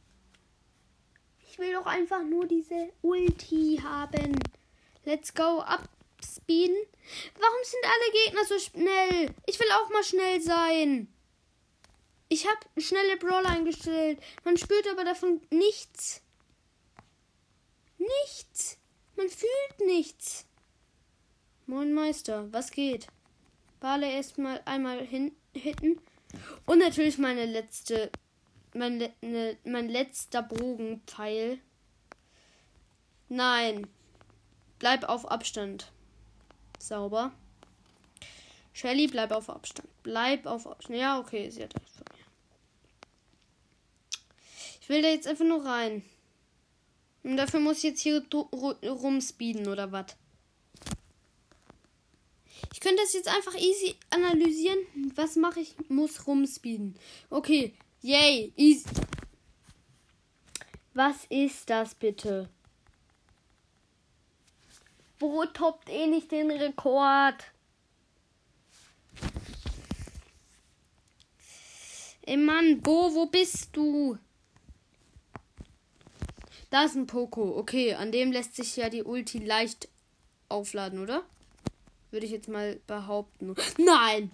Ich 1.51 1.59
will 1.59 1.73
doch 1.73 1.85
einfach 1.85 2.23
nur 2.23 2.47
diese 2.47 2.93
Ulti 3.01 3.77
haben. 3.83 4.39
Let's 5.03 5.33
go, 5.33 5.61
upspeeden. 5.61 6.77
Warum 7.37 7.57
sind 7.63 7.83
alle 7.83 8.23
Gegner 8.23 8.45
so 8.45 8.57
schnell? 8.57 9.35
Ich 9.47 9.59
will 9.59 9.67
auch 9.73 9.89
mal 9.89 10.03
schnell 10.03 10.39
sein. 10.39 11.13
Ich 12.29 12.47
habe 12.47 12.81
schnelle 12.81 13.17
Brawler 13.17 13.49
eingestellt. 13.49 14.23
Man 14.45 14.55
spürt 14.55 14.87
aber 14.87 15.03
davon 15.03 15.41
nichts. 15.49 16.21
Nichts. 17.97 18.77
Man 19.17 19.27
fühlt 19.27 19.85
nichts. 19.85 20.45
Moin 21.65 21.91
Meister, 21.91 22.47
was 22.53 22.71
geht? 22.71 23.07
Bale 23.81 24.09
erstmal 24.09 24.61
einmal 24.63 25.05
hin, 25.05 25.35
hitten. 25.53 25.99
Und 26.65 26.79
natürlich 26.79 27.17
meine 27.17 27.45
letzte. 27.45 28.09
Mein, 28.73 28.97
ne, 29.21 29.57
mein 29.63 29.89
letzter 29.89 30.43
Bogenpfeil. 30.43 31.59
Nein. 33.29 33.87
Bleib 34.79 35.03
auf 35.07 35.29
Abstand. 35.29 35.91
Sauber. 36.79 37.31
Shelly, 38.73 39.07
bleib 39.07 39.31
auf 39.31 39.49
Abstand. 39.49 39.87
Bleib 40.03 40.45
auf 40.45 40.67
Abstand. 40.67 40.97
Ja, 40.97 41.19
okay, 41.19 41.49
sie 41.49 41.63
hat 41.63 41.75
recht 41.75 41.91
von 41.91 42.05
mir. 42.17 42.25
Ich 44.81 44.89
will 44.89 45.01
da 45.01 45.09
jetzt 45.09 45.27
einfach 45.27 45.45
nur 45.45 45.65
rein. 45.65 46.03
Und 47.23 47.37
dafür 47.37 47.59
muss 47.59 47.77
ich 47.77 47.83
jetzt 47.83 48.01
hier 48.01 48.25
rumspeeden 48.31 49.67
oder 49.67 49.91
was? 49.91 50.15
Ich 52.73 52.79
könnte 52.79 53.01
das 53.03 53.13
jetzt 53.13 53.27
einfach 53.27 53.53
easy 53.55 53.95
analysieren. 54.09 54.79
Was 55.15 55.35
mache 55.35 55.59
ich? 55.59 55.75
Muss 55.89 56.25
rumspeeden. 56.25 56.95
Okay. 57.29 57.73
Yay. 58.01 58.51
Easy. 58.55 58.89
Was 60.93 61.25
ist 61.29 61.69
das 61.69 61.95
bitte? 61.95 62.49
Bo 65.19 65.45
toppt 65.45 65.87
eh 65.89 66.07
nicht 66.07 66.31
den 66.31 66.49
Rekord. 66.49 67.35
Ey 72.23 72.37
Mann, 72.37 72.81
Bo, 72.81 73.13
wo 73.13 73.27
bist 73.27 73.69
du? 73.73 74.17
Da 76.71 76.85
ist 76.85 76.95
ein 76.95 77.05
Poco. 77.05 77.57
Okay, 77.57 77.93
an 77.93 78.11
dem 78.11 78.31
lässt 78.31 78.55
sich 78.55 78.75
ja 78.77 78.89
die 78.89 79.03
Ulti 79.03 79.39
leicht 79.39 79.89
aufladen, 80.49 80.99
oder? 80.99 81.23
Würde 82.09 82.25
ich 82.25 82.31
jetzt 82.31 82.47
mal 82.47 82.79
behaupten. 82.87 83.55
Nein! 83.77 84.31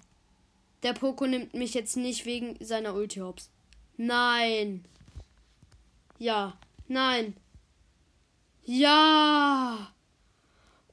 Der 0.84 0.94
Poco 0.94 1.28
nimmt 1.28 1.54
mich 1.54 1.74
jetzt 1.74 1.98
nicht 1.98 2.26
wegen 2.26 2.56
seiner 2.64 2.94
Ulti 2.94 3.20
Hops. 3.20 3.50
Nein! 3.98 4.86
Ja. 6.20 6.58
Nein. 6.88 7.36
Ja! 8.64 9.92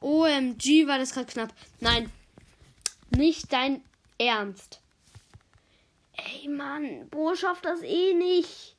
OMG, 0.01 0.87
war 0.87 0.99
das 0.99 1.13
gerade 1.13 1.33
knapp. 1.33 1.55
Nein. 1.81 2.11
Nicht 3.11 3.53
dein 3.53 3.83
Ernst. 4.19 4.81
Ey, 6.13 6.49
Mann. 6.49 7.09
Bo 7.11 7.35
schafft 7.35 7.65
das 7.65 7.83
eh 7.83 8.15
nicht. 8.15 8.77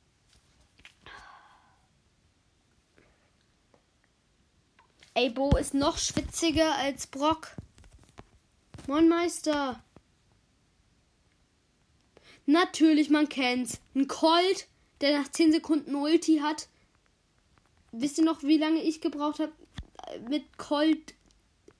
Ey, 5.13 5.29
Bo 5.29 5.55
ist 5.55 5.73
noch 5.73 5.97
schwitziger 5.97 6.75
als 6.75 7.07
Brock. 7.07 7.55
Moin 8.88 9.07
Meister. 9.07 9.81
Natürlich, 12.45 13.10
man 13.10 13.29
kennt's. 13.29 13.79
Ein 13.95 14.08
Colt, 14.08 14.67
der 15.01 15.19
nach 15.19 15.29
10 15.29 15.51
Sekunden 15.51 15.95
Ulti 15.95 16.38
hat. 16.38 16.67
Wisst 17.91 18.17
ihr 18.17 18.23
noch, 18.23 18.43
wie 18.43 18.58
lange 18.58 18.81
ich 18.81 19.01
gebraucht 19.01 19.39
habe, 19.39 19.53
mit 20.29 20.58
Colt 20.58 21.13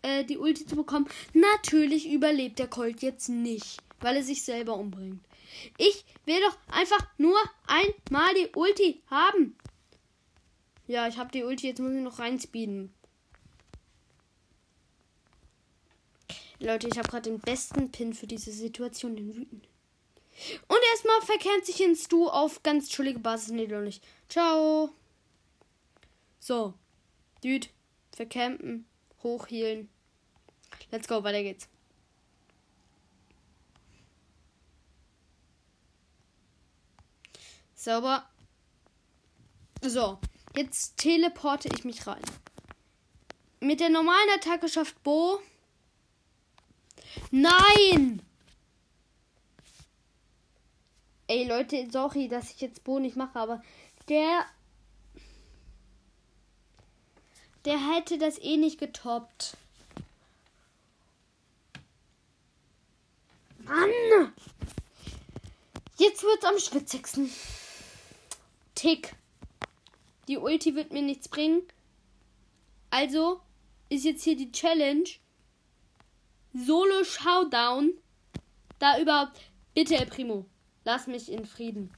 äh, 0.02 0.24
die 0.24 0.38
Ulti 0.38 0.66
zu 0.66 0.76
bekommen? 0.76 1.08
Natürlich 1.34 2.10
überlebt 2.10 2.60
der 2.60 2.68
Colt 2.68 3.02
jetzt 3.02 3.30
nicht, 3.30 3.78
weil 4.00 4.16
er 4.16 4.24
sich 4.24 4.44
selber 4.44 4.76
umbringt. 4.78 5.24
Ich 5.78 6.04
will 6.26 6.40
doch 6.42 6.58
einfach 6.74 7.06
nur 7.18 7.38
einmal 7.68 8.34
die 8.34 8.50
Ulti 8.56 9.02
haben. 9.10 9.56
Ja, 10.88 11.08
ich 11.08 11.18
habe 11.18 11.32
die 11.32 11.44
Ulti, 11.44 11.68
jetzt 11.68 11.80
muss 11.80 11.94
ich 11.94 12.02
noch 12.02 12.20
reinspeeden. 12.20 12.94
Leute, 16.60 16.88
ich 16.88 16.98
habe 16.98 17.10
gerade 17.10 17.30
den 17.30 17.40
besten 17.40 17.92
Pin 17.92 18.14
für 18.14 18.28
diese 18.28 18.52
Situation, 18.52 19.16
den 19.16 19.36
wütenden. 19.36 19.75
Und 20.68 20.78
erstmal 20.92 21.22
verkennt 21.22 21.66
sich 21.66 21.82
ins 21.82 22.08
Du 22.08 22.28
auf 22.28 22.62
ganz 22.64 22.90
chillige 22.90 23.20
Basis. 23.20 23.50
Nee, 23.50 23.68
doch 23.68 23.82
nicht. 23.82 24.04
Ciao. 24.28 24.90
So. 26.40 26.74
Dude. 27.42 27.68
Vercampen. 28.16 28.86
Hochhielen. 29.24 29.90
Let's 30.92 31.08
go, 31.08 31.24
weiter 31.24 31.42
geht's. 31.42 31.68
Sauber. 37.74 38.28
So. 39.82 40.20
Jetzt 40.56 40.98
teleporte 40.98 41.70
ich 41.74 41.84
mich 41.84 42.08
rein. 42.08 42.22
Mit 43.60 43.80
der 43.80 43.90
normalen 43.90 44.30
Attacke 44.36 44.70
schafft 44.70 45.02
Bo 45.04 45.40
Nein! 47.32 48.22
Ey 51.28 51.48
Leute, 51.48 51.88
sorry, 51.92 52.28
dass 52.28 52.52
ich 52.52 52.62
jetzt 52.62 52.84
Bo 52.84 53.00
nicht 53.00 53.16
mache, 53.16 53.40
aber 53.40 53.64
der. 54.10 54.46
Der 57.66 57.80
hätte 57.96 58.20
das 58.20 58.38
eh 58.40 58.58
nicht 58.58 58.80
getoppt. 58.80 59.58
Mann! 63.58 64.34
Jetzt 65.98 66.22
wird's 66.22 66.46
am 66.46 66.60
schwitzigsten. 66.60 67.32
Tick. 68.76 69.16
Die 70.28 70.38
Ulti 70.38 70.76
wird 70.76 70.94
mir 70.94 71.02
nichts 71.02 71.28
bringen. 71.28 71.64
Also 72.92 73.42
ist 73.90 74.06
jetzt 74.06 74.24
hier 74.24 74.36
die 74.36 74.52
Challenge. 74.52 75.10
Solo 76.54 77.04
Showdown. 77.04 77.94
Da 78.78 79.00
überhaupt. 79.00 79.42
Bitte, 79.74 79.96
El 79.96 80.06
Primo. 80.06 80.46
Lass 80.86 81.08
mich 81.08 81.32
in 81.32 81.46
Frieden. 81.46 81.92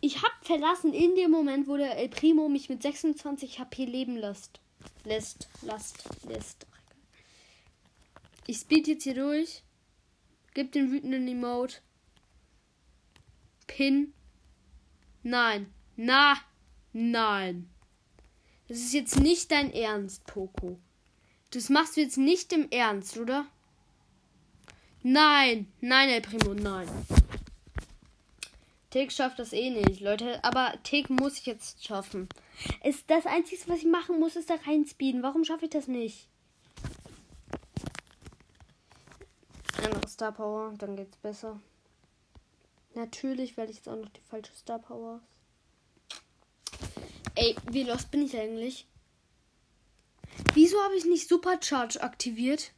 Ich 0.00 0.22
hab 0.22 0.32
verlassen 0.44 0.92
in 0.92 1.14
dem 1.14 1.30
Moment, 1.30 1.68
wo 1.68 1.76
der 1.76 1.96
El 1.96 2.08
Primo 2.08 2.48
mich 2.48 2.68
mit 2.68 2.82
26 2.82 3.60
HP 3.60 3.86
leben 3.86 4.16
lässt. 4.16 4.60
Lässt, 5.04 5.48
lässt, 5.62 6.04
lässt. 6.24 6.66
Ich 8.46 8.58
speed 8.58 8.88
jetzt 8.88 9.04
hier 9.04 9.14
durch. 9.14 9.62
Gib 10.54 10.72
den 10.72 10.90
wütenden 10.90 11.26
Emote. 11.28 11.76
Pin. 13.66 14.12
Nein. 15.22 15.72
Na. 15.96 16.36
Nein. 16.92 17.70
Das 18.68 18.78
ist 18.78 18.92
jetzt 18.92 19.20
nicht 19.20 19.50
dein 19.52 19.72
Ernst, 19.72 20.24
Poco. 20.26 20.80
Das 21.50 21.68
machst 21.68 21.96
du 21.96 22.00
jetzt 22.00 22.18
nicht 22.18 22.52
im 22.52 22.68
Ernst, 22.70 23.16
oder? 23.18 23.46
Nein. 25.08 25.72
Nein, 25.80 26.08
El 26.08 26.20
Primo, 26.20 26.52
nein. 26.52 26.88
Tick 28.90 29.12
schafft 29.12 29.38
das 29.38 29.52
eh 29.52 29.70
nicht, 29.70 30.00
Leute. 30.00 30.42
Aber 30.42 30.74
Tick 30.82 31.10
muss 31.10 31.38
ich 31.38 31.46
jetzt 31.46 31.86
schaffen. 31.86 32.28
Ist 32.82 33.08
das 33.08 33.24
Einzige, 33.24 33.62
was 33.68 33.78
ich 33.78 33.86
machen 33.86 34.18
muss, 34.18 34.34
ist 34.34 34.50
da 34.50 34.56
reinspeeden. 34.66 35.22
Warum 35.22 35.44
schaffe 35.44 35.66
ich 35.66 35.70
das 35.70 35.86
nicht? 35.86 36.28
Andere 39.84 40.08
Star 40.08 40.32
Power, 40.32 40.74
dann 40.76 40.96
geht's 40.96 41.16
besser. 41.18 41.60
Natürlich 42.96 43.56
werde 43.56 43.70
ich 43.70 43.76
jetzt 43.76 43.88
auch 43.88 43.94
noch 43.94 44.08
die 44.08 44.22
falsche 44.28 44.54
Star 44.56 44.80
Power. 44.80 45.20
Ey, 47.36 47.54
wie 47.70 47.84
lost 47.84 48.10
bin 48.10 48.22
ich 48.22 48.36
eigentlich? 48.36 48.88
Wieso 50.54 50.82
habe 50.82 50.96
ich 50.96 51.04
nicht 51.04 51.28
Supercharge 51.28 52.02
aktiviert? 52.02 52.72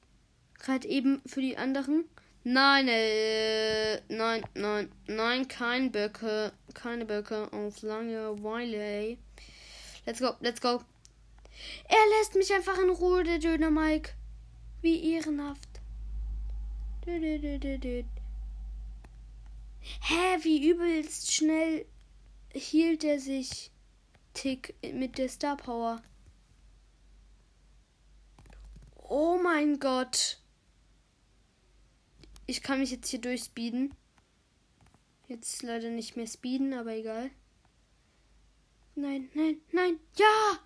Gerade 0.59 0.89
eben 0.89 1.23
für 1.27 1.41
die 1.41 1.57
anderen. 1.57 2.05
Nein, 2.45 2.89
äh, 2.89 4.01
nein, 4.09 4.45
nein, 4.55 4.91
nein, 5.07 5.49
kein 5.49 5.93
Böcke, 5.93 6.53
keine 6.75 7.05
Böcke 7.05 7.53
auf 7.53 7.83
lange 7.83 8.43
Weile. 8.43 9.19
Let's 10.07 10.21
go, 10.21 10.35
let's 10.41 10.61
go. 10.61 10.81
Er 11.89 12.19
lässt 12.19 12.35
mich 12.35 12.53
einfach 12.53 12.79
in 12.79 12.91
Ruhe, 12.91 13.25
der 13.25 13.39
Döner 13.39 13.71
Mike. 13.71 14.13
Wie 14.81 15.13
ehrenhaft. 15.13 15.69
Hä, 20.01 20.39
wie 20.43 20.71
übelst 20.71 21.33
schnell 21.33 21.87
hielt 22.53 23.05
er 23.05 23.19
sich 23.19 23.71
Tick 24.35 24.75
mit 24.83 25.19
der 25.19 25.29
Star 25.29 25.57
Power. 25.57 26.01
Oh 28.95 29.39
mein 29.43 29.81
Gott. 29.81 30.39
Ich 32.51 32.63
kann 32.63 32.81
mich 32.81 32.91
jetzt 32.91 33.11
hier 33.11 33.21
durchspeeden. 33.21 33.95
Jetzt 35.29 35.63
leider 35.63 35.91
nicht 35.91 36.17
mehr 36.17 36.27
speeden, 36.27 36.73
aber 36.73 36.93
egal. 36.93 37.31
Nein, 38.95 39.29
nein, 39.35 39.61
nein. 39.71 40.01
Ja! 40.17 40.59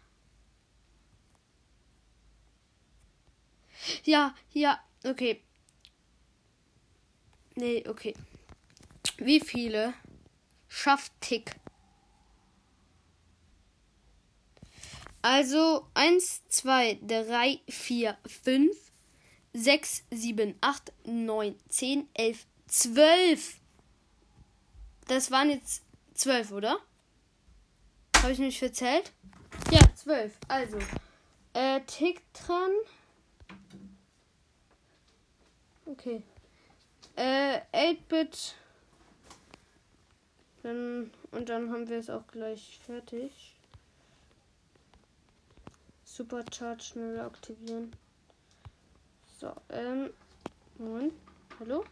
Ja, 4.05 4.35
ja, 4.53 4.79
okay. 5.05 5.43
Nee, 7.57 7.85
okay. 7.89 8.15
Wie 9.17 9.41
viele 9.41 9.93
schafft 10.69 11.13
Tick? 11.21 11.57
Also 15.21 15.89
1, 15.95 16.47
2, 16.49 17.01
3, 17.03 17.61
4, 17.69 18.17
5, 18.25 18.92
6, 19.55 20.05
7, 20.11 20.55
8, 20.61 20.93
9, 21.05 21.55
10, 21.69 22.09
11, 22.15 22.47
12. 22.69 23.61
Das 25.09 25.31
waren 25.31 25.51
jetzt 25.51 25.83
12, 26.15 26.53
oder? 26.53 26.79
Habe 28.19 28.33
ich 28.33 28.39
mich 28.39 28.59
verzählt? 28.59 29.13
Ja, 29.71 29.81
12. 29.95 30.39
Also, 30.49 30.79
äh, 31.55 31.81
Tick 31.83 32.23
dran. 32.33 32.71
Okay. 35.85 36.23
Äh, 37.17 37.61
8-Bit. 37.73 38.55
Dann, 40.63 41.11
und 41.33 41.49
dann 41.49 41.71
haben 41.71 41.89
wir 41.89 41.99
es 41.99 42.09
auch 42.09 42.27
gleich 42.29 42.79
fertig. 42.87 43.57
Supercharge 46.05 46.83
schnell 46.83 47.21
aktivieren. 47.21 47.93
So, 49.43 49.51
ähm. 49.71 50.11
Moment. 50.79 51.13
Hallo? 51.59 51.85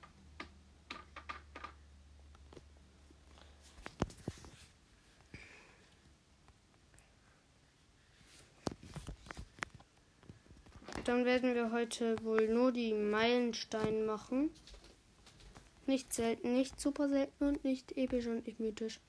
Dann 11.05 11.25
werden 11.25 11.57
wir 11.57 11.73
heute 11.73 12.23
wohl 12.23 12.47
nur 12.47 12.71
die 12.71 12.95
Meilensteine 12.95 14.05
machen. 14.05 14.51
Nicht 15.87 16.13
selten, 16.13 16.55
nicht 16.55 16.81
super 16.81 17.09
selten 17.09 17.49
und 17.49 17.65
nicht 17.65 17.97
episch 17.97 18.29
und 18.29 18.47
nicht 18.47 18.61
mythisch. 18.61 19.01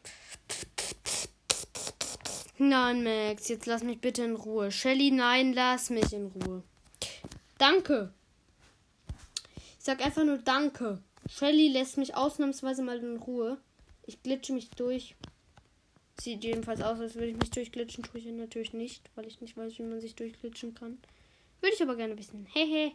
Nein, 2.58 3.04
Max, 3.04 3.50
jetzt 3.50 3.68
lass 3.68 3.84
mich 3.84 4.02
bitte 4.02 4.24
in 4.24 4.36
Ruhe. 4.36 4.72
Shelly, 4.72 5.12
nein, 5.12 5.54
lass 5.54 5.92
mich 5.92 6.12
in 6.12 6.26
Ruhe. 6.26 6.64
Danke. 7.60 8.12
Ich 9.82 9.86
sag 9.86 10.06
einfach 10.06 10.24
nur 10.24 10.38
Danke. 10.38 11.02
Shelly 11.28 11.68
lässt 11.70 11.98
mich 11.98 12.14
ausnahmsweise 12.14 12.84
mal 12.84 13.00
in 13.00 13.18
Ruhe. 13.18 13.58
Ich 14.06 14.22
glitsche 14.22 14.54
mich 14.54 14.70
durch. 14.70 15.16
Sieht 16.20 16.44
jedenfalls 16.44 16.84
aus, 16.84 17.00
als 17.00 17.16
würde 17.16 17.30
ich 17.30 17.38
mich 17.38 17.50
durchglitschen. 17.50 18.04
Tue 18.04 18.20
ich 18.20 18.28
natürlich 18.28 18.74
nicht, 18.74 19.10
weil 19.16 19.26
ich 19.26 19.42
nicht 19.42 19.58
weiß, 19.58 19.80
wie 19.80 19.82
man 19.82 20.00
sich 20.00 20.14
durchglitschen 20.14 20.76
kann. 20.76 21.00
Würde 21.62 21.74
ich 21.74 21.82
aber 21.82 21.96
gerne 21.96 22.16
wissen. 22.16 22.46
Hehe. 22.54 22.92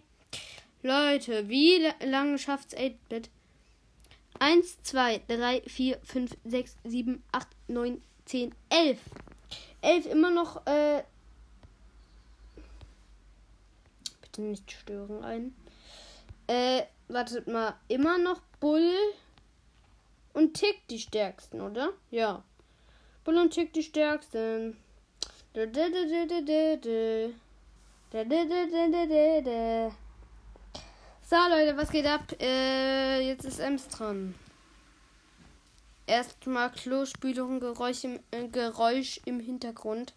Leute, 0.85 1.49
wie 1.49 1.89
lange 2.05 2.39
schafft's 2.39 2.77
8-Bit? 2.77 3.31
1, 4.39 4.83
2, 4.85 5.23
3, 5.27 5.63
4, 5.63 5.99
5, 6.05 6.37
6, 6.45 6.77
7, 6.85 7.23
8, 7.33 7.49
9, 7.67 8.01
10, 8.27 8.55
11. 8.69 9.01
11 9.81 10.07
immer 10.07 10.31
noch, 10.31 10.65
äh. 10.69 11.03
Bitte 14.23 14.43
nicht 14.43 14.71
stören 14.71 15.25
ein. 15.25 15.53
Äh, 16.47 16.83
wartet 17.09 17.47
mal. 17.47 17.75
Immer 17.89 18.19
noch 18.19 18.41
Bull 18.61 18.93
und 20.33 20.55
Tick 20.55 20.87
die 20.89 20.99
stärksten, 20.99 21.61
oder? 21.61 21.93
Ja. 22.11 22.45
Bull 23.25 23.39
und 23.39 23.51
Tick 23.53 23.73
die 23.73 23.83
stärksten. 23.83 24.77
So, 31.29 31.37
Leute, 31.49 31.77
was 31.77 31.91
geht 31.91 32.07
ab? 32.07 32.23
Äh, 32.41 33.27
jetzt 33.27 33.45
ist 33.45 33.59
Ems 33.59 33.89
dran. 33.89 34.35
Erstmal 36.07 36.71
Klospülung, 36.71 37.59
Geräusch 37.59 38.05
im, 38.05 38.21
äh, 38.31 38.47
Geräusch 38.47 39.21
im 39.25 39.41
Hintergrund. 39.41 40.15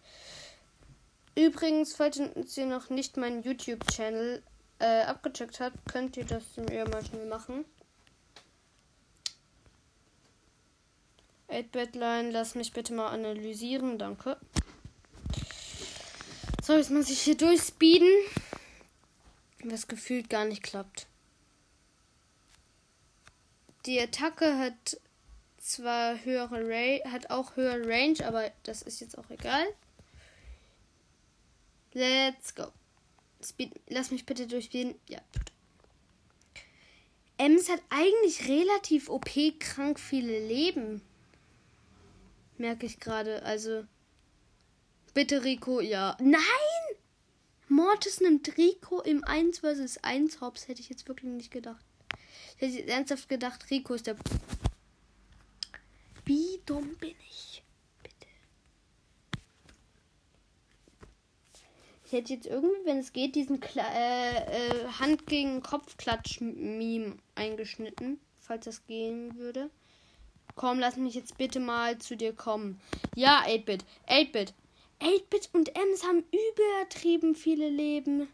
Übrigens, 1.34 1.96
falls 1.96 2.20
ihr 2.56 2.66
noch 2.66 2.90
nicht 2.90 3.16
meinen 3.16 3.42
YouTube-Channel 3.42 4.42
äh, 4.80 5.02
abgecheckt 5.02 5.60
habt, 5.60 5.76
könnt 5.90 6.16
ihr 6.16 6.24
das 6.24 6.56
mir 6.56 6.88
mal 6.88 7.04
schnell 7.04 7.26
machen. 7.26 7.64
8-Batline, 11.48 12.30
lass 12.30 12.54
mich 12.54 12.72
bitte 12.72 12.92
mal 12.94 13.08
analysieren, 13.08 13.98
danke. 13.98 14.36
So, 16.62 16.76
jetzt 16.76 16.90
muss 16.90 17.10
ich 17.10 17.20
hier 17.22 17.36
durchspeeden 17.36 18.08
was 19.64 19.88
gefühlt 19.88 20.30
gar 20.30 20.44
nicht 20.44 20.62
klappt. 20.62 21.06
Die 23.86 24.00
Attacke 24.00 24.58
hat 24.58 25.00
zwar 25.58 26.22
höhere 26.24 26.66
Range, 26.66 27.00
hat 27.10 27.30
auch 27.30 27.56
höhere 27.56 27.86
Range, 27.86 28.26
aber 28.26 28.50
das 28.62 28.82
ist 28.82 29.00
jetzt 29.00 29.16
auch 29.18 29.28
egal. 29.30 29.66
Let's 31.92 32.54
go. 32.54 32.72
Speed, 33.42 33.72
lass 33.88 34.10
mich 34.10 34.26
bitte 34.26 34.46
durchspielen. 34.46 34.94
Ja. 35.08 35.20
Ems 37.38 37.70
hat 37.70 37.80
eigentlich 37.88 38.48
relativ 38.48 39.08
OP 39.08 39.30
krank 39.58 39.98
viele 39.98 40.46
Leben. 40.46 41.00
Merke 42.58 42.86
ich 42.86 43.00
gerade. 43.00 43.42
Also. 43.44 43.84
Bitte, 45.14 45.42
Rico, 45.42 45.80
ja. 45.80 46.16
Nein! 46.20 46.40
Mortis 47.68 48.20
nimmt 48.20 48.56
Rico 48.58 49.00
im 49.00 49.24
1 49.24 49.60
vs 49.60 49.98
1 49.98 50.40
Hops. 50.40 50.68
Hätte 50.68 50.80
ich 50.80 50.90
jetzt 50.90 51.08
wirklich 51.08 51.30
nicht 51.30 51.50
gedacht. 51.50 51.84
Ich 52.56 52.62
hätte 52.62 52.78
jetzt 52.78 52.90
ernsthaft 52.90 53.28
gedacht, 53.28 53.70
Rico 53.70 53.94
ist 53.94 54.06
der. 54.06 54.16
Wie 56.26 56.60
dumm 56.66 56.96
bin 56.96 57.14
ich? 57.30 57.62
Ich 62.10 62.16
hätte 62.16 62.34
jetzt 62.34 62.46
irgendwie, 62.46 62.84
wenn 62.86 62.98
es 62.98 63.12
geht, 63.12 63.36
diesen 63.36 63.60
Kla 63.60 63.84
äh, 63.94 64.38
äh, 64.38 64.88
Hand 64.98 65.28
gegen 65.28 65.62
Kopf 65.62 65.96
Klatsch-Meme 65.96 67.16
eingeschnitten. 67.36 68.18
Falls 68.40 68.64
das 68.64 68.84
gehen 68.88 69.36
würde. 69.36 69.70
Komm, 70.56 70.80
lass 70.80 70.96
mich 70.96 71.14
jetzt 71.14 71.38
bitte 71.38 71.60
mal 71.60 71.98
zu 71.98 72.16
dir 72.16 72.32
kommen. 72.32 72.80
Ja, 73.14 73.44
8-Bit. 73.46 73.84
8-Bit. 74.08 74.54
8-Bit 75.00 75.50
und 75.52 75.76
Ems 75.76 76.02
haben 76.04 76.24
übertrieben 76.32 77.36
viele 77.36 77.70
Leben. 77.70 78.26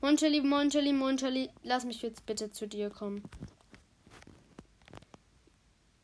Moncheli, 0.00 0.40
Moncheli, 0.40 0.94
Moncheli, 0.94 1.50
lass 1.64 1.84
mich 1.84 2.00
jetzt 2.00 2.24
bitte 2.24 2.50
zu 2.50 2.66
dir 2.66 2.88
kommen. 2.88 3.22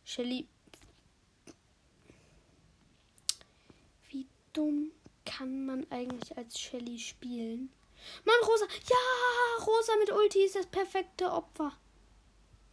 Shelly. 0.05 0.47
Wie 4.11 4.27
dumm 4.57 4.91
kann 5.25 5.67
man 5.67 5.87
eigentlich 5.91 6.37
als 6.37 6.59
Shelly 6.59 6.99
spielen? 6.99 7.71
Mann, 8.25 8.37
Rosa. 8.49 8.67
Ja, 8.89 9.65
Rosa 9.65 9.93
mit 9.99 10.13
Ulti 10.13 10.45
ist 10.45 10.55
das 10.55 10.67
perfekte 10.67 11.31
Opfer. 11.31 11.73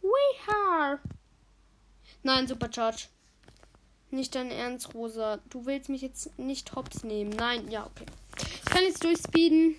Weha. 0.00 1.00
Nein, 2.22 2.46
Supercharge. 2.46 3.08
Nicht 4.10 4.34
dein 4.34 4.50
Ernst, 4.50 4.94
Rosa. 4.94 5.40
Du 5.50 5.66
willst 5.66 5.88
mich 5.88 6.02
jetzt 6.02 6.38
nicht 6.38 6.74
hops 6.74 7.02
nehmen. 7.02 7.30
Nein, 7.30 7.68
ja, 7.70 7.86
okay. 7.86 8.06
Ich 8.36 8.64
kann 8.64 8.84
jetzt 8.84 9.02
durchspeeden. 9.02 9.76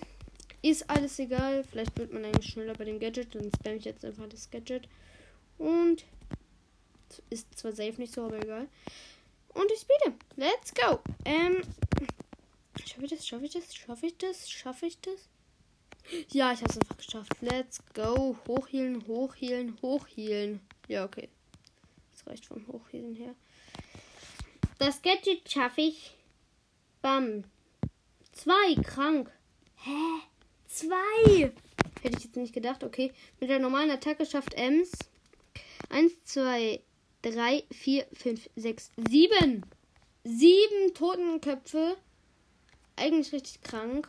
Ist 0.62 0.90
alles 0.90 1.18
egal. 1.18 1.64
Vielleicht 1.64 1.98
wird 1.98 2.12
man 2.12 2.24
eigentlich 2.24 2.52
schneller 2.52 2.74
bei 2.74 2.84
dem 2.84 3.00
Gadget. 3.00 3.34
Dann 3.34 3.50
spam 3.54 3.76
ich 3.76 3.84
jetzt 3.84 4.04
einfach 4.04 4.28
das 4.28 4.50
Gadget. 4.50 4.88
Und 5.58 6.04
ist 7.30 7.58
zwar 7.58 7.72
safe 7.72 7.94
nicht 7.98 8.12
so, 8.12 8.26
aber 8.26 8.36
egal. 8.36 8.68
Und 9.56 9.72
ich 9.72 9.80
speede. 9.80 10.16
Let's 10.36 10.74
go. 10.74 11.00
Ähm. 11.24 11.62
Schaffe 12.84 13.04
ich 13.04 13.10
das? 13.10 13.26
Schaffe 13.26 13.44
ich 13.46 13.52
das? 13.52 13.74
Schaffe 13.74 14.06
ich 14.06 14.18
das? 14.18 14.50
Schaffe 14.50 14.86
ich 14.86 15.00
das? 15.00 15.28
Ja, 16.30 16.52
ich 16.52 16.60
habe 16.60 16.70
es 16.70 16.78
einfach 16.78 16.96
geschafft. 16.96 17.32
Let's 17.40 17.80
go. 17.94 18.36
Hochhielen, 18.46 19.06
hochhielen, 19.06 19.78
hochhielen. 19.82 20.60
Ja, 20.88 21.04
okay. 21.04 21.28
Das 22.12 22.26
reicht 22.26 22.46
vom 22.46 22.66
Hochhielen 22.68 23.14
her. 23.14 23.34
Das 24.78 25.00
Gadget 25.02 25.50
schaffe 25.50 25.80
ich. 25.80 26.14
Bam. 27.00 27.44
Zwei, 28.32 28.74
krank. 28.82 29.32
Hä? 29.76 30.20
Zwei! 30.66 31.52
Hätte 32.02 32.18
ich 32.18 32.24
jetzt 32.24 32.36
nicht 32.36 32.52
gedacht. 32.52 32.84
Okay. 32.84 33.12
Mit 33.40 33.48
der 33.48 33.58
normalen 33.58 33.90
Attacke 33.90 34.26
schafft 34.26 34.54
Ems. 34.54 34.92
Eins, 35.88 36.12
zwei, 36.24 36.82
drei, 37.30 37.64
vier, 37.72 38.06
fünf, 38.12 38.48
sechs, 38.56 38.90
sieben. 39.08 39.64
Sieben 40.24 40.94
Totenköpfe. 40.94 41.96
Eigentlich 42.96 43.32
richtig 43.32 43.62
krank. 43.62 44.08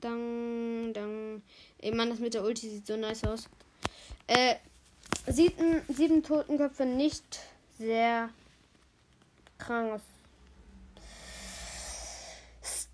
Dann, 0.00 0.92
dann. 0.92 1.42
Ey, 1.78 1.92
Mann, 1.92 2.10
das 2.10 2.18
mit 2.18 2.34
der 2.34 2.44
Ulti 2.44 2.68
sieht 2.68 2.86
so 2.86 2.96
nice 2.96 3.24
aus. 3.24 3.48
Äh, 4.26 4.56
sieben, 5.26 5.82
sieben 5.88 6.22
Totenköpfe 6.22 6.84
nicht 6.84 7.40
sehr 7.78 8.30
krank 9.58 9.92
aus. 9.92 10.00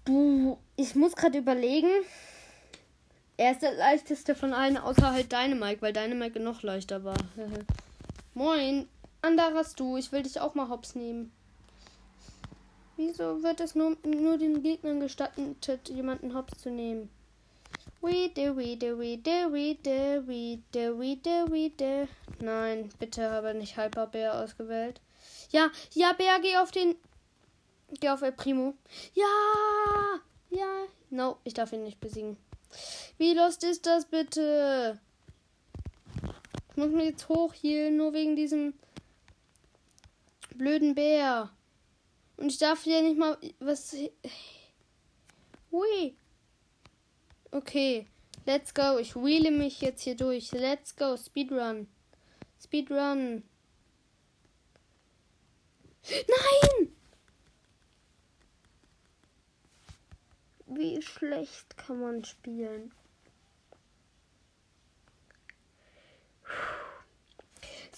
Du, 0.04 0.58
ich 0.76 0.94
muss 0.94 1.14
gerade 1.14 1.38
überlegen. 1.38 1.90
Er 3.36 3.52
ist 3.52 3.62
der 3.62 3.72
leichteste 3.72 4.34
von 4.34 4.52
allen, 4.52 4.76
außer 4.76 5.12
halt 5.12 5.32
Dynamite, 5.32 5.80
weil 5.80 5.92
Dynamite 5.92 6.40
noch 6.40 6.62
leichter 6.62 7.02
war. 7.04 7.16
Moin, 8.34 8.88
anderes 9.20 9.74
du, 9.74 9.96
ich 9.96 10.10
will 10.12 10.22
dich 10.22 10.40
auch 10.40 10.54
mal 10.54 10.68
hops 10.68 10.94
nehmen. 10.94 11.32
Wieso 12.96 13.42
wird 13.42 13.60
es 13.60 13.74
nur, 13.74 13.96
nur 14.04 14.38
den 14.38 14.62
Gegnern 14.62 15.00
gestattet, 15.00 15.88
jemanden 15.88 16.34
hops 16.34 16.58
zu 16.58 16.70
nehmen? 16.70 17.10
Weede, 18.00 18.56
weede, 18.56 18.98
weede, 18.98 19.52
weede, 19.52 20.26
weede, 20.26 20.98
weede, 20.98 21.52
weede. 21.52 22.08
Nein, 22.40 22.90
bitte 22.98 23.30
habe 23.30 23.54
nicht 23.54 23.76
Hyperbär 23.76 24.34
ausgewählt. 24.34 25.00
Ja, 25.50 25.70
ja, 25.92 26.12
Bär, 26.12 26.40
geh 26.40 26.56
auf 26.56 26.70
den 26.70 26.96
Geh 28.00 28.08
auf 28.08 28.22
El 28.22 28.32
Primo. 28.32 28.74
Ja! 29.14 30.20
Ja! 30.50 30.86
No, 31.10 31.36
ich 31.44 31.54
darf 31.54 31.72
ihn 31.72 31.84
nicht 31.84 32.00
besiegen. 32.00 32.38
Wie 33.18 33.34
lost 33.34 33.64
ist 33.64 33.86
das 33.86 34.06
bitte? 34.06 34.98
Muss 36.82 36.90
mir 36.90 37.04
jetzt 37.04 37.28
hochhielen, 37.28 37.96
nur 37.96 38.12
wegen 38.12 38.34
diesem 38.34 38.74
blöden 40.56 40.96
Bär. 40.96 41.48
Und 42.36 42.48
ich 42.48 42.58
darf 42.58 42.82
hier 42.82 43.02
nicht 43.02 43.16
mal 43.16 43.38
was. 43.60 43.94
Hui. 45.70 46.16
Okay. 47.52 48.08
Let's 48.46 48.74
go. 48.74 48.98
Ich 48.98 49.14
wheele 49.14 49.52
mich 49.52 49.80
jetzt 49.80 50.02
hier 50.02 50.16
durch. 50.16 50.50
Let's 50.50 50.96
go. 50.96 51.16
Speedrun. 51.16 51.86
Speedrun. 52.60 53.44
Nein! 56.10 56.96
Wie 60.66 61.00
schlecht 61.00 61.76
kann 61.76 62.00
man 62.00 62.24
spielen? 62.24 62.92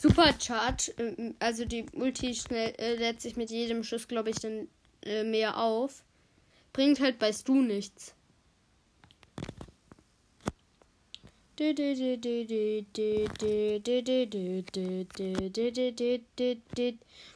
Supercharge, 0.04 0.92
ähm, 0.98 1.34
also 1.38 1.64
die 1.64 1.86
Multi 1.94 2.34
schnell 2.34 2.74
äh, 2.76 2.96
lädt 2.96 3.22
sich 3.22 3.36
mit 3.36 3.48
jedem 3.48 3.82
Schuss, 3.82 4.06
glaube 4.06 4.28
ich, 4.28 4.36
dann 4.36 4.68
äh, 5.02 5.24
mehr 5.24 5.56
auf. 5.58 6.02
Bringt 6.74 7.00
halt 7.00 7.18
bei 7.18 7.32
Stu 7.32 7.62
nichts. 7.62 8.12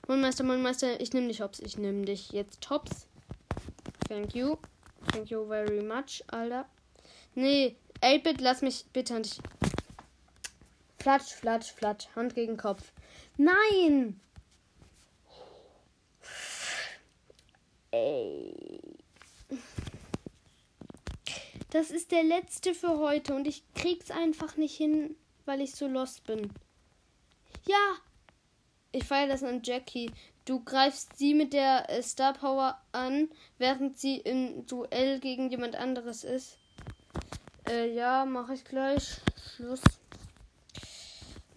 Mondmeister, 0.06 0.44
Mondmeister, 0.44 1.00
ich 1.00 1.14
nehme 1.14 1.28
dich 1.28 1.40
hops. 1.40 1.60
Ich 1.60 1.78
nehme 1.78 2.04
dich 2.04 2.32
jetzt 2.32 2.68
hops. 2.68 3.06
Thank 4.08 4.34
you. 4.34 4.58
Thank 5.10 5.30
you 5.30 5.46
very 5.46 5.82
much, 5.82 6.22
Alter. 6.26 6.68
Nee, 7.34 7.76
8-Bit, 8.02 8.42
lass 8.42 8.60
mich 8.60 8.84
bitte 8.92 9.14
an 9.14 9.22
dich. 9.22 9.38
Flatsch, 11.00 11.32
flatsch, 11.32 11.72
flatsch. 11.72 12.08
Hand 12.16 12.34
gegen 12.34 12.56
Kopf. 12.56 12.92
Nein! 13.36 14.20
Ey. 17.90 18.80
Das 21.70 21.90
ist 21.90 22.12
der 22.12 22.24
letzte 22.24 22.74
für 22.74 22.98
heute 22.98 23.34
und 23.34 23.46
ich 23.46 23.62
krieg's 23.74 24.10
einfach 24.10 24.56
nicht 24.56 24.76
hin, 24.76 25.16
weil 25.44 25.60
ich 25.60 25.74
so 25.74 25.86
lost 25.86 26.24
bin. 26.24 26.50
Ja! 27.66 27.96
Ich 28.90 29.04
feiere 29.04 29.28
das 29.28 29.42
an 29.42 29.60
Jackie. 29.62 30.10
Du 30.46 30.64
greifst 30.64 31.18
sie 31.18 31.34
mit 31.34 31.52
der 31.52 31.90
äh, 31.90 32.02
Star 32.02 32.32
Power 32.32 32.80
an, 32.92 33.28
während 33.58 33.98
sie 33.98 34.16
im 34.16 34.66
Duell 34.66 35.20
gegen 35.20 35.50
jemand 35.50 35.76
anderes 35.76 36.24
ist. 36.24 36.56
Äh, 37.68 37.92
ja, 37.94 38.24
mache 38.24 38.54
ich 38.54 38.64
gleich. 38.64 39.18
Schluss. 39.56 39.82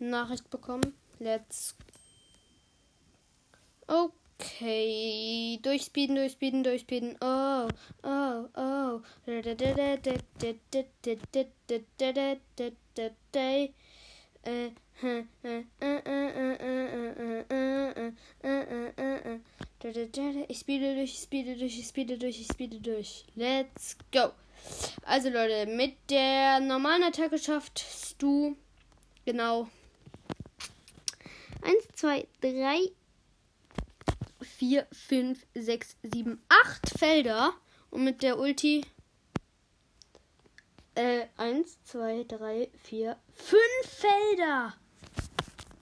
Nachricht 0.09 0.49
bekommen. 0.49 0.93
Let's. 1.19 1.75
Okay. 3.87 5.59
Durchspeeden, 5.61 6.15
durchspeeden, 6.15 6.63
durchspeeden. 6.63 7.15
Oh, 7.21 7.67
oh, 8.03 8.45
oh. 8.55 9.01
Äh, 14.43 14.71
ich 20.47 20.59
spiele 20.59 20.95
durch, 20.95 21.13
ich 21.13 21.21
spiele 21.21 21.55
durch, 21.55 21.79
ich 21.79 21.87
spiele 21.87 22.17
durch, 22.17 22.39
ich 22.39 22.47
spiele 22.47 22.79
durch. 22.79 23.25
Let's 23.35 23.97
go. 24.11 24.31
Also 25.03 25.29
Leute, 25.29 25.65
mit 25.67 25.95
der 26.09 26.59
normalen 26.59 27.03
Attacke 27.03 27.37
schaffst 27.37 28.15
du 28.21 28.55
genau 29.25 29.67
1, 31.61 31.87
2, 31.95 32.27
3, 32.41 32.91
4, 34.41 34.87
5, 34.91 35.45
6, 35.55 35.97
7, 36.03 36.41
8 36.49 36.99
Felder. 36.99 37.53
Und 37.89 38.03
mit 38.05 38.23
der 38.23 38.39
Ulti 38.39 38.85
äh, 40.95 41.27
eins, 41.37 41.81
zwei, 41.83 42.25
drei, 42.25 42.69
vier, 42.83 43.17
fünf 43.33 43.61
Felder. 43.85 44.73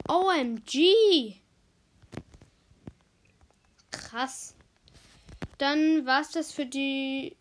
OMG. 0.07 1.35
Krass. 3.91 4.55
Dann 5.57 6.05
war's 6.05 6.31
das 6.31 6.51
für 6.51 6.65
die 6.65 7.35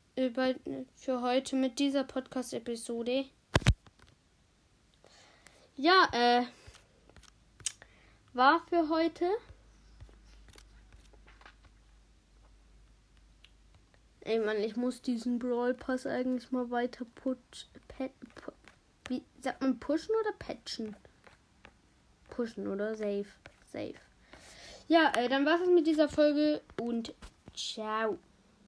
für 0.96 1.22
heute 1.22 1.54
mit 1.54 1.78
dieser 1.78 2.02
Podcast-Episode. 2.02 3.26
Ja, 5.76 6.08
äh, 6.12 6.42
war 8.38 8.60
für 8.70 8.88
heute. 8.88 9.26
Ey 14.20 14.38
Mann, 14.38 14.58
ich 14.58 14.76
muss 14.76 15.02
diesen 15.02 15.38
Brawl 15.38 15.74
Pass 15.74 16.06
eigentlich 16.06 16.52
mal 16.52 16.70
weiter 16.70 17.04
put, 17.16 17.38
pet, 17.88 18.12
put, 18.36 18.54
Wie 19.08 19.24
sagt 19.40 19.60
man 19.60 19.80
pushen 19.80 20.14
oder 20.20 20.32
patchen? 20.38 20.96
Pushen 22.30 22.68
oder 22.68 22.94
safe. 22.94 23.26
Safe. 23.72 23.94
Ja, 24.86 25.12
äh, 25.16 25.28
dann 25.28 25.44
war 25.44 25.60
es 25.60 25.68
mit 25.68 25.86
dieser 25.86 26.08
Folge 26.08 26.62
und 26.80 27.12
ciao. 27.54 28.18